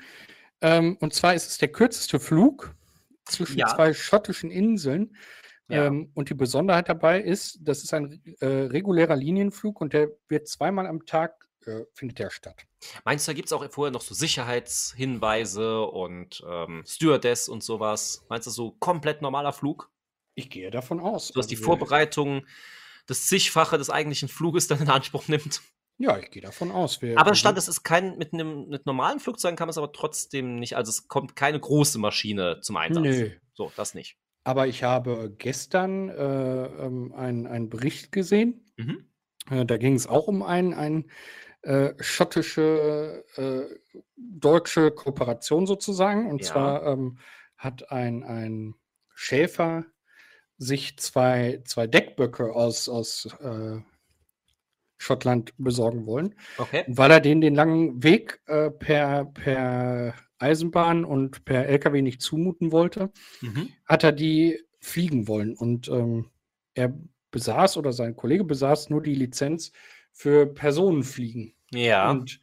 ähm, 0.60 0.96
und 1.00 1.14
zwar 1.14 1.34
ist 1.34 1.48
es 1.48 1.58
der 1.58 1.68
kürzeste 1.68 2.18
Flug 2.18 2.74
zwischen 3.24 3.58
ja. 3.58 3.68
zwei 3.68 3.94
schottischen 3.94 4.50
Inseln. 4.50 5.16
Ja. 5.68 5.86
Ähm, 5.86 6.10
und 6.14 6.30
die 6.30 6.34
Besonderheit 6.34 6.88
dabei 6.88 7.20
ist, 7.20 7.58
das 7.60 7.84
ist 7.84 7.92
ein 7.92 8.22
äh, 8.40 8.46
regulärer 8.46 9.16
Linienflug 9.16 9.80
und 9.80 9.92
der 9.92 10.08
wird 10.28 10.48
zweimal 10.48 10.86
am 10.86 11.04
Tag 11.04 11.46
äh, 11.66 11.84
findet 11.92 12.18
der 12.18 12.30
statt. 12.30 12.64
Meinst 13.04 13.28
du, 13.28 13.32
da 13.32 13.36
gibt 13.36 13.48
es 13.48 13.52
auch 13.52 13.70
vorher 13.70 13.92
noch 13.92 14.00
so 14.00 14.14
Sicherheitshinweise 14.14 15.82
und 15.82 16.42
ähm, 16.48 16.84
Stewardess 16.86 17.50
und 17.50 17.62
sowas? 17.62 18.24
Meinst 18.30 18.46
du, 18.46 18.50
so 18.50 18.70
komplett 18.78 19.20
normaler 19.20 19.52
Flug? 19.52 19.90
Ich 20.34 20.48
gehe 20.48 20.70
davon 20.70 21.00
aus. 21.00 21.32
Du 21.32 21.38
hast 21.38 21.50
die 21.50 21.56
also 21.56 21.66
Vorbereitung, 21.66 22.46
das 23.08 23.26
zigfache 23.26 23.78
des 23.78 23.90
eigentlichen 23.90 24.28
Fluges 24.28 24.68
dann 24.68 24.80
in 24.80 24.88
Anspruch 24.88 25.26
nimmt. 25.26 25.62
Ja, 25.96 26.16
ich 26.18 26.30
gehe 26.30 26.42
davon 26.42 26.70
aus. 26.70 27.00
Aber 27.16 27.34
stand, 27.34 27.58
es 27.58 27.66
ist 27.66 27.82
kein, 27.82 28.16
mit 28.18 28.32
einem 28.32 28.68
mit 28.68 28.86
normalen 28.86 29.18
Flugzeugen 29.18 29.56
kann 29.56 29.66
man 29.66 29.70
es 29.70 29.78
aber 29.78 29.92
trotzdem 29.92 30.56
nicht, 30.56 30.76
also 30.76 30.90
es 30.90 31.08
kommt 31.08 31.34
keine 31.34 31.58
große 31.58 31.98
Maschine 31.98 32.60
zum 32.60 32.76
Einsatz. 32.76 33.02
Nö. 33.02 33.30
So, 33.54 33.72
das 33.76 33.94
nicht. 33.94 34.16
Aber 34.44 34.68
ich 34.68 34.84
habe 34.84 35.34
gestern 35.36 36.08
äh, 36.08 36.66
ähm, 36.66 37.12
einen, 37.12 37.46
einen 37.48 37.68
Bericht 37.68 38.12
gesehen. 38.12 38.70
Mhm. 38.76 39.06
Äh, 39.50 39.66
da 39.66 39.76
ging 39.76 39.94
es 39.94 40.06
auch 40.06 40.28
um 40.28 40.44
ein, 40.44 40.72
ein 40.72 41.10
äh, 41.62 41.94
schottische 41.98 43.24
äh, 43.36 44.00
deutsche 44.16 44.92
Kooperation 44.92 45.66
sozusagen. 45.66 46.30
Und 46.30 46.42
ja. 46.42 46.46
zwar 46.46 46.86
ähm, 46.86 47.18
hat 47.56 47.90
ein, 47.90 48.22
ein 48.22 48.74
Schäfer 49.14 49.84
sich 50.58 50.98
zwei, 50.98 51.62
zwei 51.64 51.86
Deckböcke 51.86 52.52
aus, 52.52 52.88
aus 52.88 53.28
äh, 53.40 53.78
Schottland 54.98 55.54
besorgen 55.56 56.06
wollen. 56.06 56.34
Okay. 56.58 56.84
Weil 56.88 57.10
er 57.12 57.20
denen 57.20 57.40
den 57.40 57.54
langen 57.54 58.02
Weg 58.02 58.40
äh, 58.46 58.70
per, 58.70 59.26
per 59.26 60.14
Eisenbahn 60.38 61.04
und 61.04 61.44
per 61.44 61.66
LKW 61.66 62.02
nicht 62.02 62.20
zumuten 62.20 62.72
wollte, 62.72 63.10
mhm. 63.40 63.70
hat 63.86 64.04
er 64.04 64.12
die 64.12 64.60
fliegen 64.80 65.28
wollen. 65.28 65.56
Und 65.56 65.88
ähm, 65.88 66.30
er 66.74 66.92
besaß 67.30 67.76
oder 67.76 67.92
sein 67.92 68.16
Kollege 68.16 68.44
besaß 68.44 68.90
nur 68.90 69.02
die 69.02 69.14
Lizenz 69.14 69.72
für 70.12 70.46
Personenfliegen. 70.46 71.54
Ja. 71.70 72.10
Und 72.10 72.40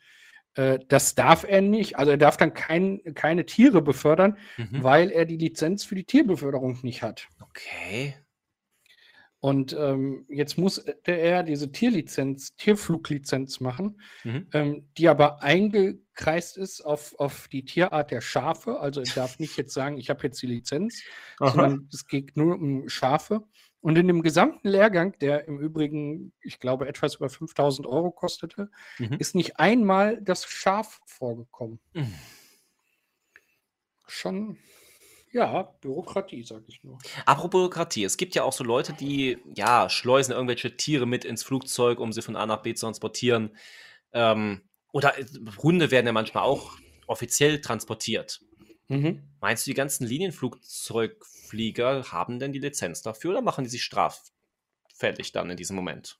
äh, 0.55 0.79
das 0.87 1.15
darf 1.15 1.45
er 1.47 1.61
nicht. 1.61 1.97
Also 1.97 2.11
er 2.11 2.17
darf 2.17 2.37
dann 2.37 2.53
kein, 2.53 3.01
keine 3.13 3.45
Tiere 3.45 3.81
befördern, 3.81 4.37
mhm. 4.57 4.83
weil 4.83 5.11
er 5.11 5.25
die 5.25 5.37
Lizenz 5.37 5.83
für 5.83 5.95
die 5.95 6.05
Tierbeförderung 6.05 6.79
nicht 6.81 7.03
hat. 7.03 7.27
Okay. 7.41 8.15
Und 9.45 9.73
ähm, 9.79 10.25
jetzt 10.27 10.57
muss 10.57 10.79
er 11.03 11.43
diese 11.43 11.71
Tierlizenz, 11.71 12.55
Tierfluglizenz 12.55 13.59
machen, 13.59 14.01
Mhm. 14.23 14.47
ähm, 14.53 14.89
die 14.97 15.07
aber 15.07 15.43
eingekreist 15.43 16.57
ist 16.57 16.81
auf, 16.81 17.13
auf 17.19 17.47
die 17.49 17.63
Tierart 17.63 18.09
der 18.09 18.21
Schafe. 18.21 18.79
Also 18.79 19.01
er 19.01 19.13
darf 19.13 19.37
nicht 19.37 19.55
jetzt 19.55 19.73
sagen, 19.73 19.99
ich 19.99 20.09
habe 20.09 20.23
jetzt 20.23 20.41
die 20.41 20.47
Lizenz, 20.47 21.03
sondern 21.37 21.87
es 21.93 22.07
geht 22.07 22.35
nur 22.37 22.55
um 22.55 22.89
Schafe. 22.89 23.43
Und 23.85 23.99
in 23.99 24.07
dem 24.07 24.23
gesamten 24.23 24.67
Lehrgang, 24.67 25.15
der 25.19 25.47
im 25.47 25.59
Übrigen, 25.59 26.33
ich 26.41 26.59
glaube, 26.59 26.87
etwas 26.87 27.17
über 27.17 27.29
5000 27.29 27.85
Euro 27.85 28.09
kostete, 28.09 28.71
Mhm. 28.97 29.17
ist 29.19 29.35
nicht 29.35 29.59
einmal 29.59 30.19
das 30.23 30.43
Schaf 30.47 31.01
vorgekommen. 31.05 31.79
Mhm. 31.93 32.15
Schon, 34.07 34.57
ja, 35.31 35.61
Bürokratie, 35.81 36.41
sage 36.41 36.63
ich 36.67 36.83
nur. 36.83 36.97
Apropos 37.27 37.51
Bürokratie, 37.51 38.03
es 38.05 38.17
gibt 38.17 38.33
ja 38.33 38.41
auch 38.41 38.53
so 38.53 38.63
Leute, 38.63 38.91
die 38.93 39.37
ja 39.53 39.87
schleusen 39.87 40.31
irgendwelche 40.31 40.75
Tiere 40.75 41.05
mit 41.05 41.23
ins 41.23 41.43
Flugzeug, 41.43 41.99
um 41.99 42.11
sie 42.11 42.23
von 42.23 42.35
A 42.35 42.47
nach 42.47 42.63
B 42.63 42.73
zu 42.73 42.87
transportieren. 42.87 43.55
Ähm, 44.13 44.63
oder 44.93 45.15
äh, 45.19 45.25
Hunde 45.61 45.91
werden 45.91 46.07
ja 46.07 46.11
manchmal 46.11 46.43
auch 46.43 46.71
offiziell 47.05 47.61
transportiert. 47.61 48.41
Mhm. 48.89 49.23
Meinst 49.39 49.65
du, 49.65 49.71
die 49.71 49.75
ganzen 49.75 50.05
Linienflugzeugflieger 50.07 52.11
haben 52.11 52.37
denn 52.39 52.51
die 52.51 52.59
Lizenz 52.59 53.01
dafür 53.01 53.31
oder 53.31 53.41
machen 53.41 53.63
die 53.63 53.69
sich 53.69 53.83
straffällig 53.83 55.31
dann 55.31 55.49
in 55.51 55.55
diesem 55.57 55.75
Moment? 55.77 56.19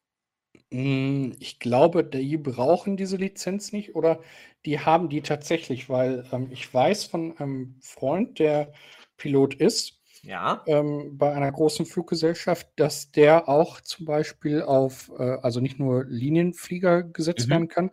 Mm, 0.72 1.32
Ich 1.40 1.60
glaube, 1.60 2.04
die 2.04 2.38
brauchen 2.38 2.98
diese 2.98 3.18
Lizenz 3.18 3.72
nicht 3.72 3.96
oder 3.96 4.22
die 4.66 4.80
haben 4.80 5.10
die 5.10 5.22
tatsächlich, 5.22 5.90
weil 5.90 6.26
ähm, 6.32 6.50
ich 6.52 6.72
weiß 6.74 7.06
von 7.06 7.38
einem 7.38 7.76
Freund, 7.82 8.40
der 8.40 8.74
Pilot 9.18 9.56
ist, 9.56 10.02
Ja. 10.24 10.68
ähm, 10.68 11.18
bei 11.18 11.34
einer 11.34 11.52
großen 11.52 11.86
Fluggesellschaft, 11.86 12.68
dass 12.78 13.12
der 13.12 13.48
auch 13.50 13.82
zum 13.82 14.06
Beispiel 14.06 14.62
auf, 14.64 15.12
äh, 15.20 15.24
also 15.42 15.60
nicht 15.62 15.80
nur 15.80 16.06
Linienflieger 16.06 17.04
gesetzt 17.04 17.48
Mhm. 17.48 17.52
werden 17.52 17.68
kann, 17.70 17.92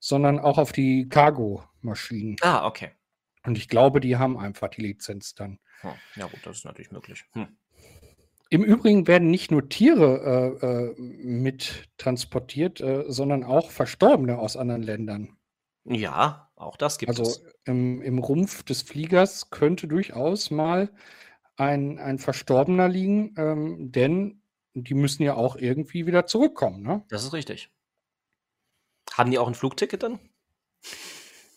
sondern 0.00 0.38
auch 0.40 0.58
auf 0.58 0.72
die 0.72 1.08
Cargo-Maschinen. 1.08 2.38
Ah, 2.40 2.66
okay. 2.66 2.92
Und 3.44 3.58
ich 3.58 3.68
glaube, 3.68 4.00
die 4.00 4.16
haben 4.16 4.38
einfach 4.38 4.68
die 4.68 4.82
Lizenz 4.82 5.34
dann. 5.34 5.58
Hm. 5.80 5.92
Ja, 6.16 6.26
gut, 6.26 6.40
das 6.44 6.58
ist 6.58 6.64
natürlich 6.64 6.92
möglich. 6.92 7.24
Hm. 7.32 7.56
Im 8.50 8.62
Übrigen 8.62 9.06
werden 9.06 9.30
nicht 9.30 9.50
nur 9.50 9.68
Tiere 9.68 10.58
äh, 10.60 10.66
äh, 10.66 10.94
mit 11.00 11.88
transportiert, 11.96 12.80
äh, 12.80 13.04
sondern 13.08 13.44
auch 13.44 13.70
Verstorbene 13.70 14.38
aus 14.38 14.56
anderen 14.56 14.82
Ländern. 14.82 15.38
Ja, 15.84 16.50
auch 16.54 16.76
das 16.76 16.98
gibt 16.98 17.08
Also 17.08 17.22
es. 17.22 17.44
im, 17.64 18.02
im 18.02 18.18
Rumpf 18.18 18.62
des 18.62 18.82
Fliegers 18.82 19.50
könnte 19.50 19.88
durchaus 19.88 20.50
mal 20.50 20.90
ein, 21.56 21.98
ein 21.98 22.18
Verstorbener 22.18 22.88
liegen, 22.88 23.34
ähm, 23.36 23.90
denn 23.90 24.42
die 24.74 24.94
müssen 24.94 25.22
ja 25.22 25.34
auch 25.34 25.56
irgendwie 25.56 26.06
wieder 26.06 26.26
zurückkommen. 26.26 26.82
Ne? 26.82 27.04
Das 27.08 27.24
ist 27.24 27.32
richtig. 27.32 27.70
Haben 29.12 29.30
die 29.30 29.38
auch 29.38 29.48
ein 29.48 29.54
Flugticket 29.54 30.02
dann? 30.02 30.20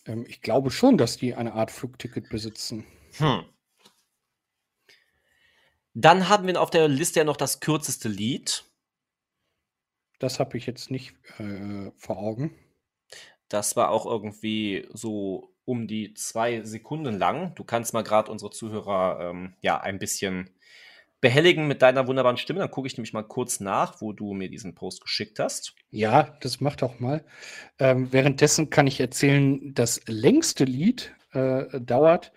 Ähm, 0.06 0.24
ich 0.28 0.40
glaube 0.40 0.70
schon, 0.70 0.98
dass 0.98 1.16
die 1.16 1.34
eine 1.34 1.54
Art 1.54 1.70
Flugticket 1.70 2.28
besitzen. 2.28 2.86
Hm. 3.18 3.44
Dann 5.94 6.28
haben 6.28 6.46
wir 6.46 6.60
auf 6.60 6.70
der 6.70 6.88
Liste 6.88 7.20
ja 7.20 7.24
noch 7.24 7.38
das 7.38 7.60
kürzeste 7.60 8.08
Lied. 8.08 8.64
Das 10.18 10.38
habe 10.40 10.56
ich 10.56 10.66
jetzt 10.66 10.90
nicht 10.90 11.14
äh, 11.38 11.90
vor 11.96 12.18
Augen. 12.18 12.54
Das 13.48 13.76
war 13.76 13.90
auch 13.90 14.06
irgendwie 14.06 14.88
so 14.92 15.54
um 15.64 15.86
die 15.86 16.14
zwei 16.14 16.62
Sekunden 16.62 17.18
lang. 17.18 17.54
Du 17.54 17.64
kannst 17.64 17.92
mal 17.92 18.02
gerade 18.02 18.30
unsere 18.30 18.50
Zuhörer 18.50 19.30
ähm, 19.30 19.54
ja 19.60 19.80
ein 19.80 19.98
bisschen 19.98 20.50
behelligen 21.20 21.66
mit 21.66 21.82
deiner 21.82 22.06
wunderbaren 22.06 22.36
Stimme. 22.36 22.60
Dann 22.60 22.70
gucke 22.70 22.86
ich 22.86 22.96
nämlich 22.96 23.12
mal 23.12 23.22
kurz 23.22 23.60
nach, 23.60 24.00
wo 24.00 24.12
du 24.12 24.34
mir 24.34 24.48
diesen 24.48 24.74
Post 24.74 25.00
geschickt 25.00 25.38
hast. 25.38 25.74
Ja, 25.90 26.36
das 26.40 26.60
macht 26.60 26.82
auch 26.82 27.00
mal. 27.00 27.24
Ähm, 27.78 28.12
währenddessen 28.12 28.70
kann 28.70 28.86
ich 28.86 29.00
erzählen, 29.00 29.74
das 29.74 30.00
längste 30.06 30.64
Lied 30.64 31.14
äh, 31.32 31.80
dauert, 31.80 32.32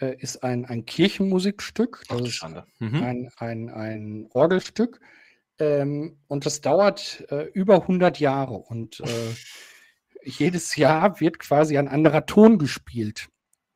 äh, 0.00 0.16
ist 0.18 0.42
ein, 0.42 0.64
ein 0.64 0.84
Kirchenmusikstück. 0.84 2.02
Ach 2.04 2.08
Das 2.08 2.18
du 2.18 2.24
ist 2.24 2.34
Schande. 2.34 2.64
Mhm. 2.78 3.02
ein, 3.02 3.30
ein, 3.38 3.70
ein 3.70 4.28
Orgelstück. 4.32 5.00
Ähm, 5.58 6.18
und 6.26 6.46
das 6.46 6.60
dauert 6.60 7.24
äh, 7.30 7.44
über 7.52 7.82
100 7.82 8.18
Jahre. 8.18 8.54
Und 8.54 9.00
äh, 9.00 9.34
jedes 10.24 10.76
Jahr 10.76 11.20
wird 11.20 11.38
quasi 11.38 11.78
ein 11.78 11.88
anderer 11.88 12.26
Ton 12.26 12.58
gespielt. 12.58 13.28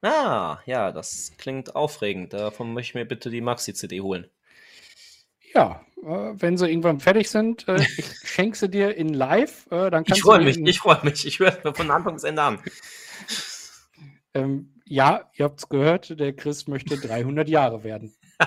Ah, 0.02 0.58
ja, 0.66 0.92
das 0.92 1.32
klingt 1.38 1.74
aufregend. 1.76 2.32
Davon 2.32 2.72
möchte 2.72 2.90
ich 2.90 2.94
mir 2.94 3.04
bitte 3.04 3.30
die 3.30 3.40
Maxi-CD 3.40 4.00
holen. 4.00 4.28
Ja, 5.54 5.84
äh, 6.02 6.34
wenn 6.34 6.56
sie 6.56 6.68
irgendwann 6.68 7.00
fertig 7.00 7.30
sind, 7.30 7.66
äh, 7.68 7.76
ich 7.96 8.06
schenke 8.24 8.56
sie 8.56 8.68
dir 8.68 8.96
in 8.96 9.14
live. 9.14 9.66
Äh, 9.70 9.90
dann 9.90 10.02
Ich 10.02 10.08
kannst 10.08 10.22
freue 10.22 10.38
du 10.38 10.44
mich, 10.44 10.58
ich 10.58 10.78
freue 10.78 11.02
mich. 11.04 11.26
Ich 11.26 11.38
höre 11.38 11.74
von 11.74 11.90
Anfang 11.90 12.14
bis 12.14 12.24
Ende 12.24 12.42
an. 12.42 12.60
Ähm, 14.34 14.74
ja, 14.84 15.30
ihr 15.34 15.44
habt 15.44 15.60
es 15.60 15.68
gehört, 15.68 16.18
der 16.18 16.34
Chris 16.34 16.66
möchte 16.68 16.98
300 16.98 17.48
Jahre 17.48 17.84
werden. 17.84 18.14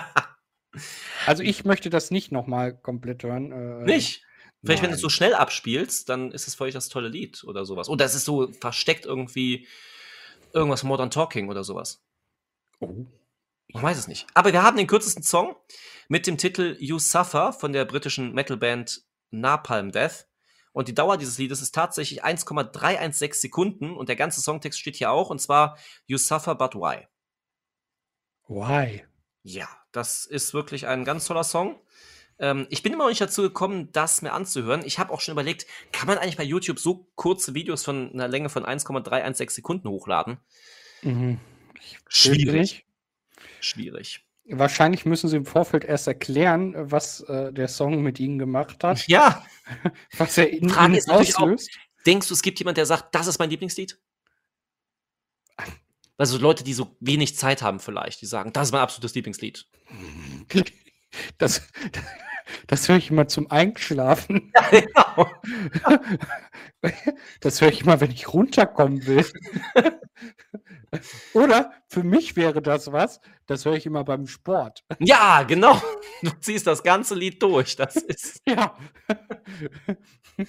Also 1.26 1.42
ich 1.42 1.66
möchte 1.66 1.90
das 1.90 2.10
nicht 2.10 2.32
nochmal 2.32 2.74
komplett 2.74 3.24
hören. 3.24 3.84
Nicht? 3.84 4.24
Vielleicht, 4.64 4.82
wenn 4.82 4.90
du 4.90 4.94
es 4.94 5.02
so 5.02 5.08
nein. 5.08 5.12
schnell 5.12 5.34
abspielst, 5.34 6.08
dann 6.08 6.30
ist 6.30 6.46
es 6.46 6.54
für 6.54 6.64
euch 6.64 6.72
das 6.72 6.88
tolle 6.88 7.08
Lied 7.08 7.42
oder 7.44 7.64
sowas. 7.64 7.88
Oder 7.88 8.04
es 8.04 8.14
ist 8.14 8.24
so 8.24 8.50
versteckt 8.52 9.04
irgendwie 9.04 9.66
irgendwas 10.52 10.84
Modern 10.84 11.10
Talking 11.10 11.48
oder 11.48 11.64
sowas. 11.64 12.02
Oh. 12.80 13.06
Ich 13.68 13.82
weiß 13.82 13.96
es 13.98 14.08
nicht. 14.08 14.26
Aber 14.34 14.52
wir 14.52 14.62
haben 14.62 14.76
den 14.76 14.86
kürzesten 14.86 15.22
Song 15.22 15.56
mit 16.08 16.26
dem 16.26 16.36
Titel 16.36 16.76
You 16.78 16.98
Suffer 16.98 17.52
von 17.52 17.72
der 17.72 17.84
britischen 17.84 18.34
Metalband 18.34 19.02
Napalm 19.30 19.92
Death. 19.92 20.26
Und 20.72 20.88
die 20.88 20.94
Dauer 20.94 21.18
dieses 21.18 21.38
Liedes 21.38 21.60
ist 21.60 21.74
tatsächlich 21.74 22.24
1,316 22.24 23.40
Sekunden 23.40 23.96
und 23.96 24.08
der 24.08 24.16
ganze 24.16 24.40
Songtext 24.40 24.78
steht 24.78 24.96
hier 24.96 25.10
auch 25.10 25.30
und 25.30 25.40
zwar 25.40 25.78
You 26.06 26.18
Suffer 26.18 26.54
But 26.54 26.74
Why. 26.74 27.06
Why? 28.48 29.04
Ja, 29.42 29.68
das 29.92 30.24
ist 30.26 30.54
wirklich 30.54 30.86
ein 30.86 31.04
ganz 31.04 31.26
toller 31.26 31.44
Song. 31.44 31.80
Ähm, 32.38 32.66
ich 32.70 32.82
bin 32.82 32.92
immer 32.92 33.04
noch 33.04 33.10
nicht 33.10 33.20
dazu 33.20 33.42
gekommen, 33.42 33.90
das 33.92 34.22
mir 34.22 34.32
anzuhören. 34.32 34.82
Ich 34.84 34.98
habe 34.98 35.12
auch 35.12 35.20
schon 35.20 35.32
überlegt, 35.32 35.66
kann 35.92 36.06
man 36.06 36.18
eigentlich 36.18 36.36
bei 36.36 36.44
YouTube 36.44 36.78
so 36.78 37.06
kurze 37.14 37.54
Videos 37.54 37.84
von 37.84 38.12
einer 38.12 38.28
Länge 38.28 38.48
von 38.48 38.64
1,316 38.64 39.56
Sekunden 39.56 39.88
hochladen? 39.88 40.38
Mhm. 41.02 41.38
Schwierig. 42.08 42.86
Schwierig. 43.64 44.26
Wahrscheinlich 44.44 45.06
müssen 45.06 45.28
sie 45.28 45.36
im 45.36 45.46
Vorfeld 45.46 45.84
erst 45.84 46.08
erklären, 46.08 46.74
was 46.76 47.20
äh, 47.22 47.52
der 47.52 47.68
Song 47.68 48.02
mit 48.02 48.18
ihnen 48.18 48.38
gemacht 48.38 48.82
hat, 48.82 49.06
Ja, 49.06 49.44
was 50.18 50.36
er 50.36 50.50
in 50.50 50.68
Frage 50.68 50.86
ihnen 50.86 50.94
ist 50.96 51.06
natürlich 51.06 51.36
auch- 51.36 51.42
auslöst. 51.42 51.70
denkst 52.06 52.26
du, 52.28 52.34
es 52.34 52.42
gibt 52.42 52.58
jemand, 52.58 52.76
der 52.76 52.86
sagt, 52.86 53.14
das 53.14 53.26
ist 53.28 53.38
mein 53.38 53.50
Lieblingslied? 53.50 53.98
Also 56.18 56.38
Leute, 56.38 56.62
die 56.62 56.74
so 56.74 56.94
wenig 57.00 57.36
Zeit 57.36 57.62
haben 57.62 57.80
vielleicht, 57.80 58.20
die 58.20 58.26
sagen, 58.26 58.52
das 58.52 58.68
ist 58.68 58.72
mein 58.72 58.82
absolutes 58.82 59.14
Lieblingslied. 59.14 59.66
Das, 61.36 61.60
das 62.68 62.88
höre 62.88 62.96
ich 62.96 63.10
immer 63.10 63.28
zum 63.28 63.50
Einschlafen. 63.50 64.50
Ja, 64.54 64.80
genau. 64.80 65.30
Das 67.40 67.60
höre 67.60 67.68
ich 67.68 67.82
immer, 67.82 68.00
wenn 68.00 68.10
ich 68.10 68.32
runterkommen 68.32 69.04
will. 69.06 69.26
Oder 71.34 71.72
für 71.88 72.02
mich 72.02 72.36
wäre 72.36 72.60
das 72.62 72.92
was, 72.92 73.20
das 73.46 73.64
höre 73.64 73.74
ich 73.74 73.86
immer 73.86 74.04
beim 74.04 74.26
Sport. 74.26 74.84
Ja, 74.98 75.42
genau. 75.42 75.80
Du 76.22 76.30
ziehst 76.40 76.66
das 76.66 76.82
ganze 76.82 77.14
Lied 77.14 77.42
durch. 77.42 77.76
Das 77.76 77.96
ist, 77.96 78.42
Ja. 78.46 78.76
wenn 80.36 80.46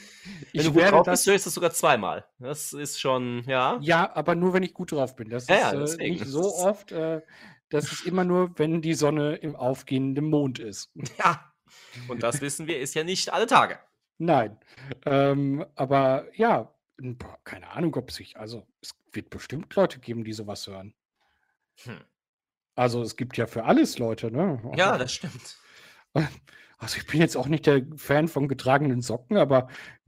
Ich 0.51 0.63
du 0.65 0.73
gut 0.73 0.83
drauf 0.83 1.05
das, 1.05 1.21
bist, 1.21 1.27
hörst 1.31 1.45
du 1.45 1.49
es 1.49 1.53
sogar 1.55 1.71
zweimal. 1.71 2.25
Das 2.39 2.73
ist 2.73 2.99
schon, 2.99 3.43
ja. 3.47 3.77
ja, 3.81 4.13
aber 4.15 4.35
nur 4.35 4.53
wenn 4.53 4.63
ich 4.63 4.73
gut 4.73 4.91
drauf 4.91 5.15
bin. 5.15 5.29
Das 5.29 5.47
Ja, 5.47 5.55
ja, 5.55 5.69
ist 5.71 5.93
äh, 5.93 5.97
deswegen. 5.97 6.13
nicht 6.15 6.25
so 6.27 6.53
oft. 6.55 6.91
Äh, 6.91 7.21
das 7.69 7.91
ist 7.91 8.05
immer 8.05 8.23
nur, 8.23 8.51
wenn 8.59 8.81
die 8.81 8.93
Sonne 8.93 9.35
im 9.35 9.55
aufgehenden 9.55 10.29
Mond 10.29 10.59
ist. 10.59 10.91
Ja. 11.17 11.49
Und 12.07 12.21
das 12.21 12.39
wissen 12.41 12.67
wir, 12.67 12.79
ist 12.79 12.93
ja 12.93 13.03
nicht 13.03 13.33
alle 13.33 13.47
Tage. 13.47 13.79
Nein. 14.19 14.59
Ähm, 15.07 15.65
aber 15.75 16.25
ja, 16.35 16.71
boah, 16.97 17.37
keine 17.43 17.69
Ahnung, 17.71 17.95
ob 17.95 18.11
sich, 18.11 18.37
also 18.37 18.65
es 18.81 18.91
wird 19.11 19.29
bestimmt 19.29 19.73
Leute 19.75 19.99
geben, 19.99 20.23
die 20.23 20.33
sowas 20.33 20.67
hören. 20.67 20.93
Hm. 21.83 22.01
Also 22.75 23.01
es 23.03 23.15
gibt 23.15 23.37
ja 23.37 23.47
für 23.47 23.65
alles 23.65 23.99
Leute, 23.99 24.31
ne? 24.31 24.61
Ja, 24.75 24.91
Also- 24.91 25.03
das 25.03 25.13
stimmt. 25.13 25.57
Also 26.79 26.97
ich 26.97 27.07
bin 27.07 27.21
jetzt 27.21 27.37
auch 27.37 27.47
nicht 27.47 27.65
der 27.65 27.85
Fan 27.95 28.27
von 28.27 28.49
getragenen 28.49 28.99
Socken, 29.01 29.37
aber 29.37 29.69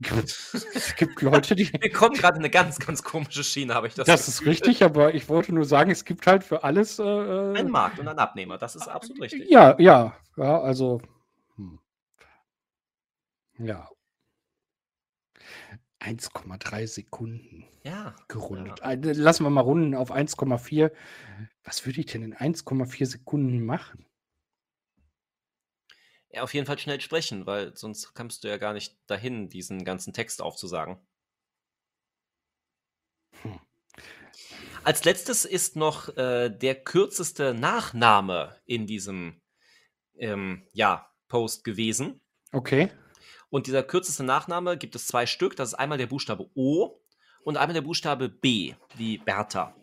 es 0.74 0.94
gibt 0.98 1.22
Leute, 1.22 1.56
die. 1.56 1.72
Wir 1.80 1.90
kommen 1.90 2.14
gerade 2.14 2.36
in 2.36 2.42
eine 2.42 2.50
ganz, 2.50 2.78
ganz 2.78 3.02
komische 3.02 3.44
Schiene, 3.44 3.72
habe 3.74 3.86
ich 3.86 3.94
das 3.94 4.04
Das 4.06 4.28
ist 4.28 4.40
Gefühl. 4.40 4.50
richtig, 4.50 4.82
aber 4.84 5.14
ich 5.14 5.26
wollte 5.30 5.54
nur 5.54 5.64
sagen, 5.64 5.90
es 5.90 6.04
gibt 6.04 6.26
halt 6.26 6.44
für 6.44 6.64
alles. 6.64 6.98
Äh, 6.98 7.02
Ein 7.56 7.70
Markt 7.70 7.98
und 7.98 8.08
ein 8.08 8.18
Abnehmer, 8.18 8.58
das 8.58 8.76
ist 8.76 8.88
absolut 8.88 9.22
richtig. 9.22 9.48
ja, 9.48 9.74
ja, 9.80 10.18
ja, 10.36 10.60
also. 10.60 11.00
Hm. 11.56 11.78
Ja. 13.58 13.88
1,3 16.00 16.86
Sekunden 16.86 17.64
Ja. 17.82 18.14
gerundet. 18.28 18.82
Ein- 18.82 19.02
Lassen 19.02 19.44
wir 19.44 19.50
mal 19.50 19.60
runden 19.60 19.94
auf 19.94 20.10
1,4. 20.10 20.92
Was 21.64 21.84
würde 21.86 22.00
ich 22.00 22.06
denn 22.06 22.22
in 22.22 22.34
1,4 22.34 23.06
Sekunden 23.06 23.64
machen? 23.64 24.06
Ja, 26.30 26.42
auf 26.42 26.52
jeden 26.54 26.66
Fall 26.66 26.78
schnell 26.78 27.00
sprechen, 27.00 27.46
weil 27.46 27.76
sonst 27.76 28.12
kommst 28.14 28.44
du 28.44 28.48
ja 28.48 28.58
gar 28.58 28.72
nicht 28.74 28.98
dahin, 29.06 29.48
diesen 29.48 29.84
ganzen 29.84 30.12
Text 30.12 30.42
aufzusagen. 30.42 30.98
Hm. 33.42 33.58
Als 34.84 35.04
letztes 35.04 35.44
ist 35.44 35.76
noch 35.76 36.14
äh, 36.16 36.50
der 36.50 36.74
kürzeste 36.76 37.54
Nachname 37.54 38.56
in 38.66 38.86
diesem 38.86 39.40
ähm, 40.18 40.66
ja, 40.72 41.10
Post 41.28 41.64
gewesen. 41.64 42.20
Okay. 42.52 42.90
Und 43.56 43.66
dieser 43.66 43.82
kürzeste 43.82 44.22
Nachname 44.22 44.76
gibt 44.76 44.94
es 44.96 45.06
zwei 45.06 45.24
Stück. 45.24 45.56
Das 45.56 45.70
ist 45.70 45.74
einmal 45.76 45.96
der 45.96 46.08
Buchstabe 46.08 46.50
O 46.54 47.00
und 47.42 47.56
einmal 47.56 47.72
der 47.72 47.80
Buchstabe 47.80 48.28
B, 48.28 48.74
wie 48.96 49.16
Bertha. 49.16 49.74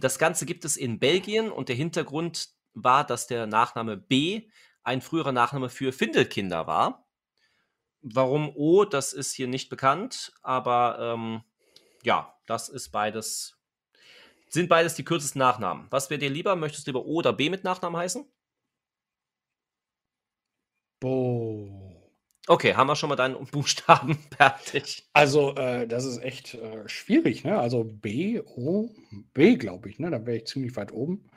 Das 0.00 0.18
Ganze 0.18 0.46
gibt 0.46 0.64
es 0.64 0.76
in 0.76 0.98
Belgien 0.98 1.52
und 1.52 1.68
der 1.68 1.76
Hintergrund 1.76 2.48
war, 2.74 3.06
dass 3.06 3.28
der 3.28 3.46
Nachname 3.46 3.96
B 3.96 4.48
ein 4.82 5.00
früherer 5.00 5.30
Nachname 5.30 5.68
für 5.68 5.92
Findelkinder 5.92 6.66
war. 6.66 7.06
Warum 8.00 8.50
O, 8.56 8.84
das 8.84 9.12
ist 9.12 9.32
hier 9.32 9.46
nicht 9.46 9.68
bekannt, 9.68 10.32
aber 10.42 10.98
ähm, 10.98 11.44
ja, 12.02 12.36
das 12.46 12.68
ist 12.68 12.88
beides, 12.88 13.60
sind 14.48 14.68
beides 14.68 14.96
die 14.96 15.04
kürzesten 15.04 15.38
Nachnamen. 15.38 15.86
Was 15.90 16.10
wäre 16.10 16.18
dir 16.18 16.30
lieber? 16.30 16.56
Möchtest 16.56 16.88
du 16.88 16.90
lieber 16.90 17.04
O 17.04 17.18
oder 17.18 17.32
B 17.32 17.48
mit 17.48 17.62
Nachnamen 17.62 18.00
heißen? 18.00 18.28
Bo. 20.98 21.91
Okay, 22.48 22.74
haben 22.74 22.88
wir 22.88 22.96
schon 22.96 23.08
mal 23.08 23.16
deinen 23.16 23.36
Buchstaben 23.46 24.18
fertig. 24.36 25.08
Also, 25.12 25.54
äh, 25.54 25.86
das 25.86 26.04
ist 26.04 26.18
echt 26.22 26.54
äh, 26.54 26.88
schwierig, 26.88 27.44
ne? 27.44 27.58
Also 27.58 27.84
B, 27.84 28.40
O, 28.40 28.90
B, 29.32 29.56
glaube 29.56 29.88
ich, 29.88 29.98
ne? 29.98 30.10
Da 30.10 30.26
wäre 30.26 30.38
ich 30.38 30.46
ziemlich 30.46 30.74
weit 30.76 30.92
oben. 30.92 31.30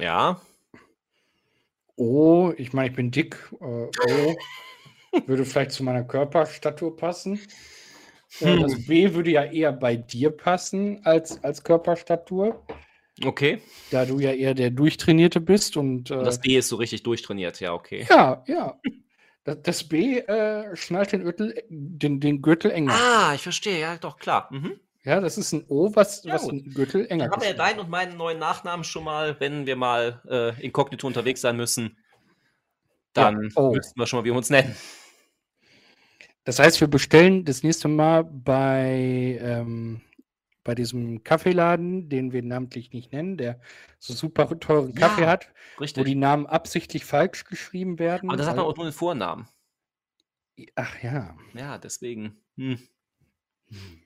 Ja. 0.00 0.40
O, 1.96 2.52
ich 2.56 2.72
meine, 2.72 2.88
ich 2.88 2.96
bin 2.96 3.10
dick. 3.10 3.36
Äh, 3.60 3.64
o 3.64 4.38
würde 5.26 5.44
vielleicht 5.44 5.72
zu 5.72 5.84
meiner 5.84 6.04
Körperstatur 6.04 6.96
passen. 6.96 7.40
Äh, 8.40 8.58
das 8.58 8.74
hm. 8.74 8.86
B 8.86 9.14
würde 9.14 9.30
ja 9.30 9.44
eher 9.44 9.72
bei 9.72 9.96
dir 9.96 10.30
passen 10.30 11.04
als, 11.04 11.42
als 11.44 11.62
Körperstatur. 11.64 12.64
Okay. 13.24 13.60
Da 13.90 14.04
du 14.04 14.20
ja 14.20 14.32
eher 14.32 14.54
der 14.54 14.70
Durchtrainierte 14.70 15.40
bist 15.40 15.76
und. 15.76 16.10
Äh, 16.10 16.22
das 16.22 16.40
B 16.40 16.56
ist 16.56 16.68
so 16.68 16.76
richtig 16.76 17.02
durchtrainiert, 17.02 17.60
ja, 17.60 17.74
okay. 17.74 18.06
Ja, 18.08 18.42
ja. 18.46 18.80
Das, 19.56 19.84
B 19.84 20.18
äh, 20.18 20.76
schnallt 20.76 21.12
den, 21.12 21.22
Ötel, 21.22 21.62
den, 21.68 22.20
den 22.20 22.42
Gürtel 22.42 22.70
enger. 22.70 22.92
Ah, 22.94 23.34
ich 23.34 23.42
verstehe, 23.42 23.80
ja, 23.80 23.96
doch, 23.96 24.18
klar. 24.18 24.48
Mhm. 24.50 24.78
Ja, 25.04 25.20
das 25.20 25.38
ist 25.38 25.52
ein 25.52 25.64
O, 25.68 25.94
was, 25.94 26.24
ja, 26.24 26.34
was 26.34 26.48
ein 26.48 26.70
Gürtel 26.74 27.06
enger 27.08 27.26
ist. 27.26 27.32
Haben 27.32 27.42
wir 27.42 27.48
ja 27.48 27.54
deinen 27.54 27.80
und 27.80 27.88
meinen 27.88 28.16
neuen 28.16 28.38
Nachnamen 28.38 28.84
schon 28.84 29.04
mal, 29.04 29.38
wenn 29.40 29.66
wir 29.66 29.76
mal 29.76 30.20
äh, 30.28 30.62
inkognito 30.62 31.06
unterwegs 31.06 31.40
sein 31.40 31.56
müssen, 31.56 31.96
dann 33.12 33.42
ja, 33.42 33.48
oh. 33.56 33.74
wüssten 33.74 33.98
wir 33.98 34.06
schon 34.06 34.18
mal, 34.18 34.24
wie 34.24 34.30
wir 34.30 34.36
uns 34.36 34.50
nennen. 34.50 34.76
Das 36.44 36.58
heißt, 36.58 36.80
wir 36.80 36.88
bestellen 36.88 37.44
das 37.44 37.62
nächste 37.62 37.88
Mal 37.88 38.24
bei, 38.24 39.38
ähm, 39.40 40.00
bei 40.64 40.74
diesem 40.74 41.24
Kaffeeladen, 41.24 42.08
den 42.08 42.32
wir 42.32 42.42
namentlich 42.42 42.92
nicht 42.92 43.12
nennen, 43.12 43.36
der 43.36 43.60
so 43.98 44.14
super 44.14 44.58
teuren 44.60 44.94
Kaffee 44.94 45.22
ja, 45.22 45.28
hat, 45.28 45.48
richtig. 45.80 46.00
wo 46.00 46.04
die 46.04 46.14
Namen 46.14 46.46
absichtlich 46.46 47.04
falsch 47.04 47.44
geschrieben 47.44 47.98
werden. 47.98 48.28
Aber 48.28 48.36
das 48.36 48.46
hat 48.46 48.56
man 48.56 48.66
auch 48.66 48.76
nur 48.76 48.86
den 48.86 48.92
Vornamen. 48.92 49.48
Ach 50.74 51.02
ja. 51.02 51.36
Ja, 51.54 51.78
deswegen. 51.78 52.40
Hm. 52.56 52.78
Hm. 53.68 54.02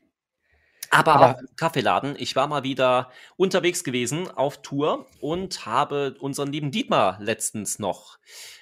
Aber, 0.90 1.14
Aber 1.14 1.40
Kaffeeladen. 1.56 2.16
Ich 2.18 2.36
war 2.36 2.46
mal 2.46 2.64
wieder 2.64 3.10
unterwegs 3.36 3.82
gewesen 3.82 4.30
auf 4.30 4.60
Tour 4.60 5.06
und 5.20 5.64
habe 5.64 6.16
unseren 6.20 6.52
lieben 6.52 6.70
Dietmar 6.70 7.18
letztens 7.18 7.78
noch 7.78 8.18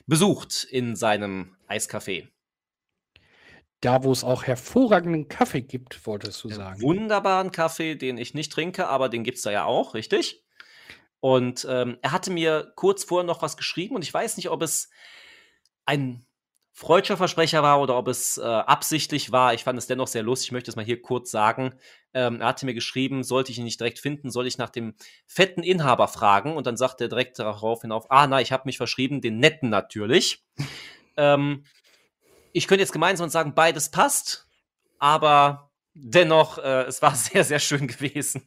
besucht 0.07 0.63
in 0.63 0.95
seinem 0.95 1.57
Eiscafé. 1.69 2.29
Da, 3.81 4.05
wo 4.05 4.13
es 4.13 4.25
auch 4.25 4.45
hervorragenden 4.45 5.29
Kaffee 5.29 5.63
gibt, 5.63 6.07
wolltest 6.07 6.45
du 6.45 6.51
sagen. 6.51 6.83
Wunderbaren 6.83 7.51
Kaffee, 7.51 7.95
den 7.95 8.19
ich 8.19 8.35
nicht 8.35 8.53
trinke, 8.53 8.89
aber 8.89 9.09
den 9.09 9.25
gibt 9.25 9.39
es 9.39 9.45
da 9.45 9.51
ja 9.51 9.65
auch, 9.65 9.95
richtig? 9.95 10.45
Und 11.21 11.67
ähm, 11.69 11.99
er 12.03 12.13
hatte 12.13 12.31
mir 12.31 12.73
kurz 12.77 13.05
vorher 13.05 13.27
noch 13.27 13.43
was 13.43 13.57
geschrieben 13.57 13.95
und 13.95 14.03
ich 14.03 14.13
weiß 14.13 14.37
nicht, 14.37 14.51
ob 14.51 14.63
es 14.63 14.91
ein 15.87 16.25
freudscher 16.73 17.17
Versprecher 17.17 17.63
war 17.63 17.81
oder 17.81 17.97
ob 17.99 18.09
es 18.09 18.39
äh, 18.39 18.43
absichtlich 18.43 19.33
war. 19.33 19.53
Ich 19.55 19.65
fand 19.65 19.79
es 19.79 19.87
dennoch 19.87 20.07
sehr 20.07 20.23
lustig. 20.23 20.49
Ich 20.49 20.53
möchte 20.53 20.71
es 20.71 20.77
mal 20.77 20.85
hier 20.85 21.03
kurz 21.03 21.31
sagen. 21.31 21.75
Ähm, 22.15 22.41
er 22.41 22.49
hatte 22.49 22.65
mir 22.65 22.75
geschrieben, 22.75 23.23
sollte 23.23 23.53
ich 23.53 23.59
ihn 23.59 23.65
nicht 23.65 23.81
direkt 23.81 23.99
finden, 23.99 24.31
soll 24.31 24.47
ich 24.47 24.57
nach 24.57 24.71
dem 24.71 24.95
fetten 25.27 25.63
Inhaber 25.63 26.09
fragen. 26.09 26.57
Und 26.57 26.67
dann 26.67 26.79
sagt 26.79 27.01
er 27.01 27.09
direkt 27.09 27.39
darauf 27.39 27.83
hinauf, 27.83 28.11
ah, 28.11 28.27
nein, 28.27 28.43
ich 28.43 28.53
habe 28.53 28.63
mich 28.65 28.79
verschrieben, 28.79 29.21
den 29.21 29.39
netten 29.39 29.69
natürlich. 29.69 30.43
ähm, 31.19 31.65
ich 32.53 32.67
könnte 32.67 32.83
jetzt 32.83 32.93
gemeinsam 32.93 33.29
sagen, 33.29 33.55
beides 33.55 33.91
passt, 33.91 34.49
aber 34.99 35.71
dennoch, 35.95 36.59
äh, 36.59 36.83
es 36.83 37.03
war 37.03 37.15
sehr, 37.15 37.45
sehr 37.45 37.59
schön 37.59 37.87
gewesen. 37.87 38.43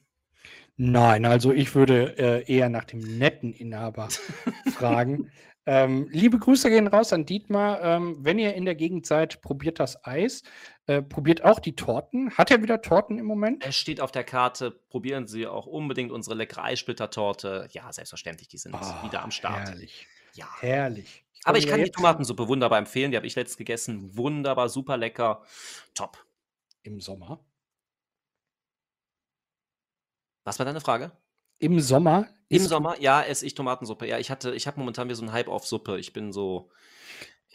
Nein, 0.75 1.25
also 1.25 1.51
ich 1.51 1.75
würde 1.75 2.17
äh, 2.17 2.51
eher 2.51 2.69
nach 2.69 2.85
dem 2.85 2.99
netten 3.17 3.53
Inhaber 3.53 4.09
fragen. 4.73 5.31
Ähm, 5.65 6.09
liebe 6.11 6.39
Grüße 6.39 6.69
gehen 6.69 6.87
raus 6.87 7.13
an 7.13 7.25
Dietmar. 7.25 7.81
Ähm, 7.81 8.17
wenn 8.19 8.37
ihr 8.37 8.53
in 8.53 8.65
der 8.65 8.75
Gegend 8.75 9.05
seid, 9.05 9.41
probiert 9.41 9.79
das 9.79 10.03
Eis. 10.03 10.43
Äh, 10.87 11.01
probiert 11.01 11.43
auch 11.43 11.59
die 11.59 11.75
Torten. 11.75 12.31
Hat 12.31 12.51
er 12.51 12.61
wieder 12.61 12.81
Torten 12.81 13.17
im 13.17 13.25
Moment? 13.25 13.65
Es 13.65 13.77
steht 13.77 14.01
auf 14.01 14.11
der 14.11 14.25
Karte. 14.25 14.71
Probieren 14.89 15.27
Sie 15.27 15.47
auch 15.47 15.65
unbedingt 15.65 16.11
unsere 16.11 16.35
leckere 16.35 16.63
Eissplittertorte. 16.63 17.67
Ja, 17.71 17.93
selbstverständlich, 17.93 18.49
die 18.49 18.57
sind 18.57 18.75
oh, 18.75 19.05
wieder 19.05 19.23
am 19.23 19.31
Start. 19.31 19.69
Herrlich. 19.69 20.07
Ja. 20.33 20.47
Herrlich. 20.59 21.25
Ich 21.33 21.41
Aber 21.45 21.57
ich 21.57 21.67
kann 21.67 21.83
die 21.83 21.91
Tomatensuppe 21.91 22.47
wunderbar 22.47 22.79
empfehlen. 22.79 23.11
Die 23.11 23.17
habe 23.17 23.27
ich 23.27 23.35
letztens 23.35 23.57
gegessen. 23.57 24.15
Wunderbar, 24.17 24.69
super 24.69 24.97
lecker. 24.97 25.43
Top. 25.93 26.17
Im 26.83 26.99
Sommer? 26.99 27.43
Was 30.43 30.59
war 30.59 30.65
deine 30.65 30.81
Frage? 30.81 31.11
Im 31.59 31.79
Sommer? 31.79 32.27
Im 32.49 32.61
Sommer, 32.61 32.99
ja, 32.99 33.21
esse 33.21 33.45
ich 33.45 33.55
Tomatensuppe. 33.55 34.07
Ja, 34.07 34.19
ich 34.19 34.29
hatte, 34.29 34.53
ich 34.53 34.67
habe 34.67 34.79
momentan 34.79 35.07
wieder 35.07 35.15
so 35.15 35.23
einen 35.23 35.31
Hype 35.31 35.47
auf 35.47 35.65
Suppe. 35.65 35.97
Ich 35.97 36.13
bin 36.13 36.31
so. 36.31 36.69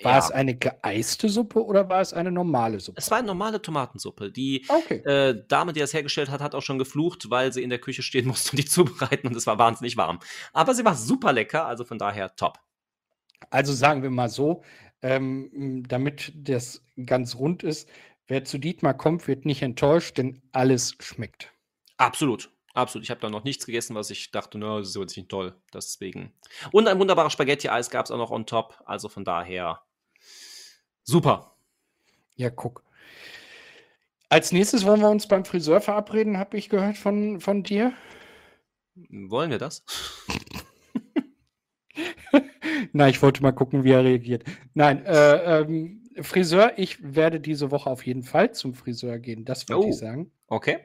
War 0.03 0.13
ja. 0.13 0.19
es 0.19 0.31
eine 0.31 0.57
geeiste 0.57 1.29
Suppe 1.29 1.65
oder 1.65 1.89
war 1.89 2.01
es 2.01 2.13
eine 2.13 2.31
normale 2.31 2.79
Suppe? 2.79 2.99
Es 2.99 3.11
war 3.11 3.19
eine 3.19 3.27
normale 3.27 3.61
Tomatensuppe. 3.61 4.31
Die 4.31 4.65
okay. 4.69 4.99
äh, 5.05 5.45
Dame, 5.49 5.73
die 5.73 5.81
das 5.81 5.93
hergestellt 5.93 6.31
hat, 6.31 6.41
hat 6.41 6.55
auch 6.55 6.63
schon 6.63 6.79
geflucht, 6.79 7.31
weil 7.31 7.53
sie 7.53 7.63
in 7.63 7.71
der 7.71 7.81
Küche 7.81 8.03
stehen 8.03 8.27
musste 8.29 8.53
und 8.53 8.59
die 8.59 8.65
zubereiten 8.65 9.27
und 9.27 9.37
es 9.37 9.47
war 9.47 9.59
wahnsinnig 9.59 9.97
warm. 9.97 10.21
Aber 10.53 10.75
sie 10.75 10.85
war 10.85 10.95
super 10.95 11.33
lecker, 11.33 11.67
also 11.67 11.85
von 11.85 11.99
daher 11.99 12.35
top. 12.37 12.59
Also 13.51 13.73
sagen 13.73 14.03
wir 14.03 14.11
mal 14.11 14.29
so, 14.29 14.63
ähm, 15.03 15.85
damit 15.87 16.33
das 16.35 16.85
ganz 17.07 17.37
rund 17.37 17.63
ist, 17.63 17.89
wer 18.27 18.45
zu 18.45 18.59
Dietmar 18.59 18.95
kommt, 18.95 19.29
wird 19.29 19.45
nicht 19.45 19.63
enttäuscht, 19.63 20.19
denn 20.19 20.43
alles 20.53 20.97
schmeckt. 21.01 21.53
Absolut. 21.97 22.51
Absolut. 22.75 23.05
Ich 23.05 23.11
habe 23.11 23.21
da 23.21 23.29
noch 23.29 23.43
nichts 23.43 23.67
gegessen, 23.67 23.97
was 23.97 24.11
ich 24.11 24.31
dachte, 24.31 24.57
no, 24.57 24.79
das 24.79 24.91
ist 24.91 24.97
jetzt 24.97 25.17
nicht 25.17 25.29
toll. 25.29 25.61
Deswegen. 25.75 26.33
Und 26.71 26.87
ein 26.87 26.99
wunderbares 26.99 27.33
Spaghetti-Eis 27.33 27.91
gab 27.91 28.05
es 28.05 28.13
auch 28.13 28.19
noch 28.19 28.31
on 28.31 28.47
top. 28.47 28.81
Also 28.87 29.09
von 29.09 29.25
daher 29.25 29.83
super. 31.03 31.57
Ja, 32.37 32.51
guck. 32.51 32.85
Als 34.29 34.53
nächstes 34.53 34.85
wollen 34.85 35.01
wir 35.01 35.11
uns 35.11 35.27
beim 35.27 35.45
Friseur 35.45 35.81
verabreden, 35.81 36.39
habe 36.39 36.57
ich 36.57 36.69
gehört 36.69 36.99
von, 36.99 37.41
von 37.41 37.63
dir. 37.63 37.95
Wollen 38.95 39.51
wir 39.51 39.59
das? 39.59 39.85
Nein, 42.93 43.11
ich 43.11 43.23
wollte 43.23 43.43
mal 43.43 43.53
gucken, 43.53 43.85
wie 43.85 43.93
er 43.93 44.05
reagiert. 44.05 44.45
Nein, 44.75 45.05
äh, 45.05 45.61
ähm, 45.61 46.05
Friseur, 46.21 46.73
ich 46.77 47.15
werde 47.15 47.41
diese 47.41 47.71
Woche 47.71 47.91
auf 47.91 48.07
jeden 48.07 48.23
Fall 48.23 48.53
zum 48.53 48.75
Friseur 48.75 49.19
gehen, 49.19 49.45
das 49.45 49.69
wollte 49.69 49.87
oh, 49.87 49.91
ich 49.91 49.97
sagen. 49.97 50.33
Okay. 50.49 50.79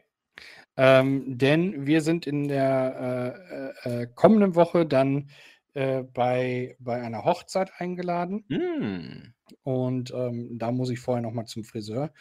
Ähm, 0.75 1.37
denn 1.37 1.85
wir 1.85 2.01
sind 2.01 2.25
in 2.25 2.47
der 2.47 3.75
äh, 3.85 4.01
äh, 4.01 4.07
kommenden 4.15 4.55
Woche 4.55 4.85
dann 4.85 5.29
äh, 5.73 6.03
bei, 6.03 6.75
bei 6.79 7.01
einer 7.01 7.23
Hochzeit 7.25 7.71
eingeladen. 7.77 8.45
Mm. 8.47 9.33
Und 9.63 10.11
ähm, 10.11 10.57
da 10.57 10.71
muss 10.71 10.89
ich 10.89 10.99
vorher 10.99 11.21
nochmal 11.21 11.45
zum 11.45 11.63
Friseur. 11.63 12.11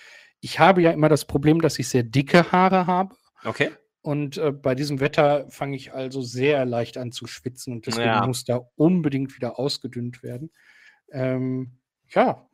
Ich 0.41 0.59
habe 0.59 0.83
ja 0.83 0.91
immer 0.91 1.09
das 1.09 1.25
Problem, 1.25 1.61
dass 1.61 1.79
ich 1.79 1.89
sehr 1.89 2.03
dicke 2.03 2.53
Haare 2.53 2.87
habe. 2.87 3.15
Okay. 3.45 3.71
Und 4.03 4.37
äh, 4.37 4.51
bei 4.51 4.75
diesem 4.75 4.99
Wetter 4.99 5.47
fange 5.49 5.77
ich 5.77 5.93
also 5.93 6.23
sehr 6.23 6.65
leicht 6.65 6.99
an 6.99 7.13
zu 7.13 7.29
schwitzen 7.29 7.73
und 7.73 7.87
deswegen 7.87 8.09
ja. 8.09 8.27
muss 8.27 8.45
da 8.45 8.61
unbedingt 8.75 9.37
wieder 9.37 9.61
ausgedünnt 9.61 10.25
werden. 10.25 10.51
Ähm, 11.13 11.79
ja. 12.09 12.47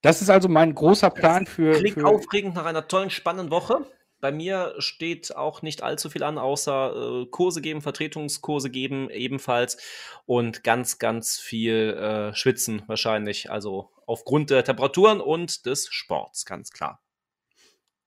Das 0.00 0.22
ist 0.22 0.30
also 0.30 0.48
mein 0.48 0.74
großer 0.74 1.10
Plan 1.10 1.44
für. 1.46 1.72
Klingt 1.72 1.98
für 1.98 2.06
aufregend 2.06 2.54
nach 2.54 2.66
einer 2.66 2.86
tollen, 2.86 3.10
spannenden 3.10 3.50
Woche. 3.50 3.84
Bei 4.20 4.30
mir 4.30 4.74
steht 4.78 5.34
auch 5.34 5.62
nicht 5.62 5.82
allzu 5.82 6.10
viel 6.10 6.22
an, 6.22 6.38
außer 6.38 7.22
äh, 7.22 7.26
Kurse 7.26 7.60
geben, 7.60 7.80
Vertretungskurse 7.80 8.70
geben 8.70 9.08
ebenfalls 9.10 9.78
und 10.26 10.62
ganz, 10.62 10.98
ganz 10.98 11.38
viel 11.38 11.94
äh, 11.94 12.34
Schwitzen 12.34 12.82
wahrscheinlich. 12.86 13.50
Also 13.50 13.90
aufgrund 14.06 14.50
der 14.50 14.62
Temperaturen 14.62 15.20
und 15.20 15.66
des 15.66 15.88
Sports, 15.90 16.44
ganz 16.44 16.70
klar. 16.70 17.02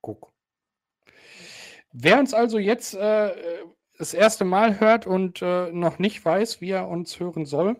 Guck. 0.02 0.33
Wer 1.94 2.20
uns 2.20 2.34
also 2.34 2.58
jetzt 2.58 2.96
äh, 2.96 3.32
das 3.98 4.14
erste 4.14 4.46
Mal 4.46 4.80
hört 4.80 5.06
und 5.06 5.42
äh, 5.42 5.72
noch 5.72 6.00
nicht 6.00 6.26
weiß, 6.26 6.60
wie 6.60 6.72
er 6.72 6.88
uns 6.88 7.20
hören 7.20 7.46
soll, 7.46 7.78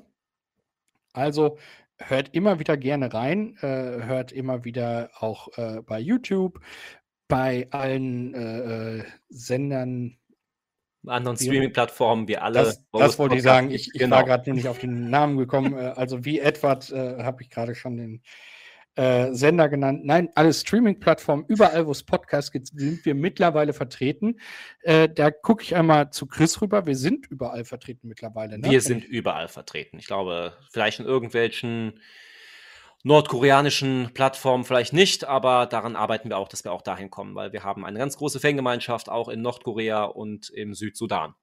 Also 1.14 1.58
hört 1.98 2.34
immer 2.34 2.60
wieder 2.60 2.78
gerne 2.78 3.14
rein, 3.14 3.58
äh, 3.62 3.66
hört 3.66 4.32
immer 4.32 4.64
wieder 4.66 5.10
auch 5.20 5.50
äh, 5.58 5.82
bei 5.82 6.00
YouTube, 6.00 6.60
bei 7.28 7.68
allen 7.72 8.36
äh, 8.36 9.00
äh 9.00 9.04
Sendern. 9.30 10.18
Anderen 11.06 11.36
Streaming-Plattformen, 11.36 12.28
wir 12.28 12.44
alle. 12.44 12.60
Das, 12.60 12.86
das 12.94 13.20
wollte 13.20 13.36
ich 13.36 13.42
sagen. 13.42 13.72
Ich, 13.72 13.88
ich 13.94 14.00
genau. 14.00 14.18
war 14.18 14.24
gerade 14.24 14.50
nur 14.50 14.56
nicht 14.56 14.70
auf 14.70 14.80
den 14.80 15.10
Namen 15.10 15.38
gekommen. 15.38 15.74
Also 15.74 16.24
wie 16.24 16.40
Edward 16.40 16.90
äh, 16.92 17.24
habe 17.24 17.42
ich 17.42 17.50
gerade 17.50 17.76
schon 17.76 17.98
den 17.98 18.22
äh, 18.96 19.34
Sender 19.34 19.70
genannt. 19.70 20.06
Nein, 20.06 20.30
alle 20.36 20.54
Streaming-Plattformen, 20.54 21.46
überall, 21.48 21.88
wo 21.88 21.92
es 21.92 22.04
Podcasts 22.04 22.52
gibt, 22.52 22.68
sind 22.68 23.06
wir 23.06 23.16
mittlerweile 23.16 23.74
vertreten. 23.74 24.40
Äh, 24.82 25.10
da 25.10 25.32
gucke 25.32 25.64
ich 25.64 25.76
einmal 25.76 26.12
zu 26.12 26.28
Chris 26.28 26.62
rüber. 26.62 26.86
Wir 26.86 26.96
sind 26.96 27.26
überall 27.28 27.66
vertreten 27.66 28.08
mittlerweile. 28.08 28.60
Ne? 28.60 28.70
Wir 28.70 28.82
sind 28.82 29.04
überall 29.04 29.48
vertreten. 29.48 29.98
Ich 29.98 30.06
glaube, 30.06 30.54
vielleicht 30.70 31.00
in 31.00 31.06
irgendwelchen 31.06 32.00
nordkoreanischen 33.04 34.12
Plattformen 34.14 34.64
vielleicht 34.64 34.94
nicht, 34.94 35.26
aber 35.26 35.66
daran 35.66 35.96
arbeiten 35.96 36.30
wir 36.30 36.38
auch, 36.38 36.48
dass 36.48 36.64
wir 36.64 36.72
auch 36.72 36.82
dahin 36.82 37.10
kommen, 37.10 37.36
weil 37.36 37.52
wir 37.52 37.64
haben 37.64 37.86
eine 37.86 38.00
ganz 38.00 38.18
große 38.18 38.40
Fangemeinschaft 38.40 39.10
auch 39.10 39.28
in 39.28 39.42
Nordkorea 39.42 40.06
und 40.06 40.50
im 40.50 40.74
Südsudan. 40.74 41.36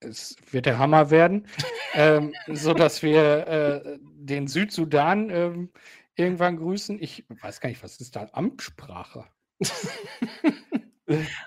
Es 0.00 0.34
wird 0.50 0.66
der 0.66 0.78
Hammer 0.78 1.10
werden, 1.10 1.46
ähm, 1.94 2.32
so 2.48 2.74
dass 2.74 3.02
wir 3.02 3.46
äh, 3.46 3.98
den 4.00 4.48
Südsudan 4.48 5.30
ähm, 5.30 5.70
irgendwann 6.16 6.56
grüßen. 6.56 7.02
Ich 7.02 7.24
weiß 7.28 7.60
gar 7.60 7.68
nicht, 7.68 7.82
was 7.82 8.00
ist 8.00 8.16
da? 8.16 8.28
Amtssprache. 8.32 9.26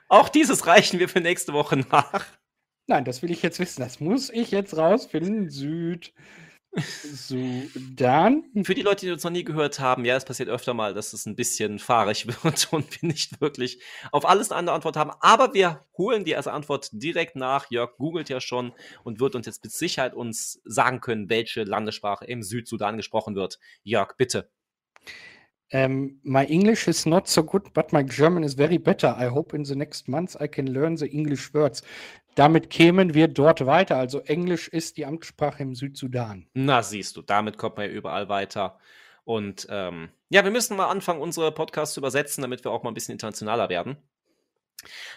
Auch 0.10 0.30
dieses 0.30 0.67
reichen 0.67 0.99
wir 0.99 1.10
für 1.10 1.21
nächste 1.21 1.54
Woche 1.54 1.78
nach. 1.78 2.25
Nein, 2.88 3.06
das 3.06 3.21
will 3.21 3.32
ich 3.32 3.41
jetzt 3.41 3.60
wissen. 3.60 3.82
Das 3.82 3.99
muss 3.99 4.30
ich 4.30 4.51
jetzt 4.51 4.78
rausfinden. 4.78 5.49
Süd. 5.49 6.13
Sudan. 6.78 8.44
Für 8.64 8.76
die 8.76 8.82
Leute, 8.82 9.06
die 9.06 9.12
uns 9.12 9.24
noch 9.24 9.32
nie 9.32 9.44
gehört 9.44 9.80
haben, 9.80 10.04
ja, 10.06 10.16
es 10.16 10.26
passiert 10.26 10.50
öfter 10.50 10.74
mal, 10.74 10.94
dass 10.94 11.14
es 11.14 11.26
ein 11.26 11.36
bisschen 11.36 11.80
fahrig 11.80 12.28
wird 12.44 12.68
und 12.72 13.02
wir 13.02 13.08
nicht 13.08 13.40
wirklich 13.42 13.82
auf 14.12 14.26
alles 14.26 14.52
eine 14.52 14.60
andere 14.60 14.76
Antwort 14.76 14.98
haben. 14.98 15.12
Aber 15.22 15.54
wir 15.54 15.86
holen 15.98 16.26
die 16.26 16.36
als 16.36 16.48
Antwort 16.48 16.90
direkt 16.92 17.36
nach. 17.36 17.70
Jörg 17.72 17.98
googelt 17.98 18.30
ja 18.30 18.42
schon 18.42 18.74
und 19.04 19.20
wird 19.20 19.36
uns 19.36 19.46
jetzt 19.46 19.64
mit 19.64 19.72
Sicherheit 19.72 20.14
uns 20.14 20.62
sagen 20.66 21.02
können, 21.02 21.30
welche 21.30 21.64
Landessprache 21.64 22.26
im 22.26 22.44
Südsudan 22.44 22.98
gesprochen 22.98 23.36
wird. 23.36 23.60
Jörg, 23.84 24.16
bitte. 24.18 24.50
Um, 25.74 26.20
my 26.24 26.46
English 26.46 26.88
is 26.88 27.08
not 27.08 27.28
so 27.28 27.44
good, 27.44 27.74
but 27.74 27.92
my 27.92 28.04
German 28.04 28.44
is 28.44 28.54
very 28.54 28.78
better. 28.78 29.16
I 29.18 29.26
hope 29.26 29.56
in 29.56 29.66
the 29.66 29.76
next 29.76 30.08
months 30.08 30.38
I 30.40 30.48
can 30.48 30.68
learn 30.68 30.96
the 30.96 31.08
English 31.08 31.54
words. 31.54 31.82
Damit 32.36 32.69
kämen 32.69 33.13
wir 33.13 33.30
dort 33.30 33.65
weiter. 33.65 33.98
Also 33.98 34.19
Englisch 34.19 34.67
ist 34.67 34.98
die 34.98 35.06
Amtssprache 35.06 35.63
im 35.63 35.74
Südsudan. 35.74 36.48
Na, 36.54 36.84
siehst 36.84 37.15
du, 37.15 37.21
damit 37.21 37.58
kommt 37.58 37.78
man 37.78 37.88
ja 37.88 37.91
überall 37.93 38.30
weiter. 38.30 38.78
Und 39.24 39.67
ähm, 39.69 40.10
ja, 40.30 40.43
wir 40.43 40.52
müssen 40.52 40.78
mal 40.78 40.89
anfangen, 40.89 41.21
unsere 41.21 41.52
Podcasts 41.52 41.95
zu 41.95 42.02
übersetzen, 42.02 42.41
damit 42.41 42.63
wir 42.63 42.71
auch 42.71 42.84
mal 42.84 42.91
ein 42.91 42.93
bisschen 42.93 43.13
internationaler 43.13 43.69
werden. 43.69 43.98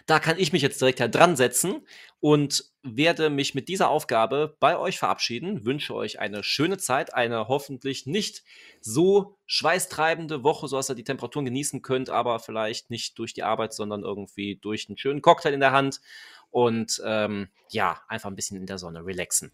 Da 0.07 0.18
kann 0.18 0.38
ich 0.38 0.52
mich 0.52 0.62
jetzt 0.62 0.81
direkt 0.81 1.14
dran 1.14 1.37
setzen 1.37 1.87
und 2.20 2.64
werde 2.83 3.28
mich 3.28 3.54
mit 3.54 3.68
dieser 3.68 3.90
Aufgabe 3.90 4.57
bei 4.61 4.78
euch 4.78 4.98
verabschieden. 4.98 5.64
Wünsche 5.64 5.94
euch 5.94 6.20
eine 6.20 6.42
schöne 6.42 6.78
Zeit, 6.78 7.12
eine 7.14 7.48
hoffentlich 7.48 8.07
nicht 8.07 8.44
so 8.81 9.37
schweißtreibende 9.46 10.42
Woche, 10.42 10.68
so 10.68 10.76
dass 10.76 10.88
ihr 10.88 10.94
die 10.94 11.04
Temperaturen 11.04 11.44
genießen 11.44 11.83
könnt, 11.83 12.09
aber 12.09 12.38
vielleicht 12.38 12.90
nicht 12.90 13.18
durch 13.18 13.35
die 13.35 13.42
Arbeit, 13.42 13.74
sondern 13.74 14.04
irgendwie 14.04 14.57
durch 14.57 14.88
einen 14.88 14.96
schönen 14.96 15.20
Cocktail 15.20 15.52
in 15.52 15.61
der 15.61 15.72
Hand 15.72 16.00
und 16.50 17.02
ähm, 17.04 17.48
ja, 17.70 18.00
einfach 18.08 18.30
ein 18.30 18.37
bisschen 18.37 18.56
in 18.56 18.66
der 18.66 18.78
Sonne 18.78 19.04
relaxen. 19.04 19.52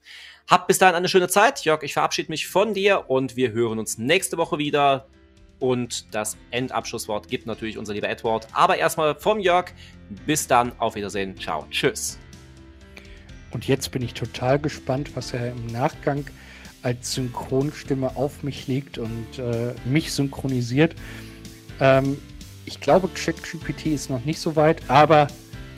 Habt 0.48 0.68
bis 0.68 0.78
dahin 0.78 0.94
eine 0.94 1.08
schöne 1.08 1.28
Zeit. 1.28 1.64
Jörg, 1.64 1.82
ich 1.82 1.92
verabschiede 1.92 2.30
mich 2.30 2.46
von 2.46 2.74
dir 2.74 3.10
und 3.10 3.36
wir 3.36 3.52
hören 3.52 3.78
uns 3.78 3.98
nächste 3.98 4.36
Woche 4.36 4.58
wieder. 4.58 5.06
Und 5.58 6.14
das 6.14 6.36
Endabschlusswort 6.50 7.28
gibt 7.28 7.46
natürlich 7.46 7.78
unser 7.78 7.94
lieber 7.94 8.08
Edward. 8.08 8.46
Aber 8.52 8.76
erstmal 8.76 9.14
vom 9.14 9.40
Jörg. 9.40 9.72
Bis 10.26 10.46
dann, 10.46 10.78
auf 10.78 10.94
Wiedersehen. 10.94 11.36
Ciao. 11.38 11.66
Tschüss. 11.70 12.18
Und 13.50 13.66
jetzt 13.66 13.90
bin 13.90 14.02
ich 14.02 14.14
total 14.14 14.58
gespannt, 14.58 15.16
was 15.16 15.32
er 15.32 15.52
im 15.52 15.66
Nachgang 15.66 16.26
als 16.82 17.14
Synchronstimme 17.14 18.14
auf 18.16 18.42
mich 18.42 18.66
legt 18.66 18.98
und 18.98 19.38
äh, 19.38 19.74
mich 19.86 20.12
synchronisiert. 20.12 20.94
Ähm, 21.80 22.18
ich 22.66 22.80
glaube, 22.80 23.08
ChatGPT 23.08 23.86
ist 23.86 24.10
noch 24.10 24.24
nicht 24.24 24.40
so 24.40 24.56
weit, 24.56 24.82
aber 24.88 25.28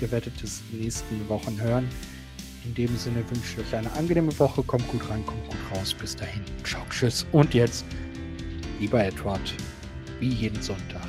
ihr 0.01 0.11
werdet 0.11 0.43
es 0.43 0.61
in 0.61 0.79
den 0.79 0.85
nächsten 0.85 1.29
Wochen 1.29 1.61
hören. 1.61 1.89
In 2.65 2.75
dem 2.75 2.97
Sinne 2.97 3.25
wünsche 3.31 3.61
ich 3.61 3.67
euch 3.67 3.75
eine 3.75 3.93
angenehme 3.93 4.37
Woche. 4.39 4.63
Kommt 4.63 4.87
gut 4.89 5.09
rein, 5.09 5.25
kommt 5.25 5.45
gut 5.47 5.57
raus. 5.73 5.95
Bis 5.95 6.17
dahin. 6.17 6.43
Ciao, 6.65 6.83
tschüss. 6.91 7.27
Und 7.33 7.55
jetzt, 7.55 7.85
lieber 8.81 9.05
Edward, 9.05 9.55
wie 10.19 10.31
jeden 10.31 10.61
Sonntag, 10.61 11.07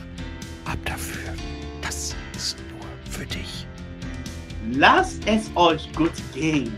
ab 0.66 0.78
dafür. 0.86 1.34
Das 1.82 2.16
ist 2.36 2.58
nur 2.72 3.12
für 3.12 3.26
dich. 3.26 3.66
Lasst 4.72 5.26
es 5.26 5.50
euch 5.56 5.92
gut 5.94 6.12
gehen. 6.34 6.72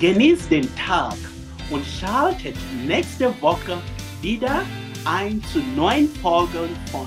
Genießt 0.00 0.50
den 0.50 0.68
Tag 0.74 1.16
und 1.70 1.84
schaltet 1.86 2.56
nächste 2.86 3.32
Woche 3.40 3.78
wieder 4.22 4.62
ein 5.04 5.42
zu 5.52 5.60
neuen 5.76 6.08
Folgen 6.16 6.70
von 6.90 7.06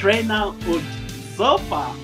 Trainer 0.00 0.48
und 0.48 0.84
Sofa. 1.36 1.94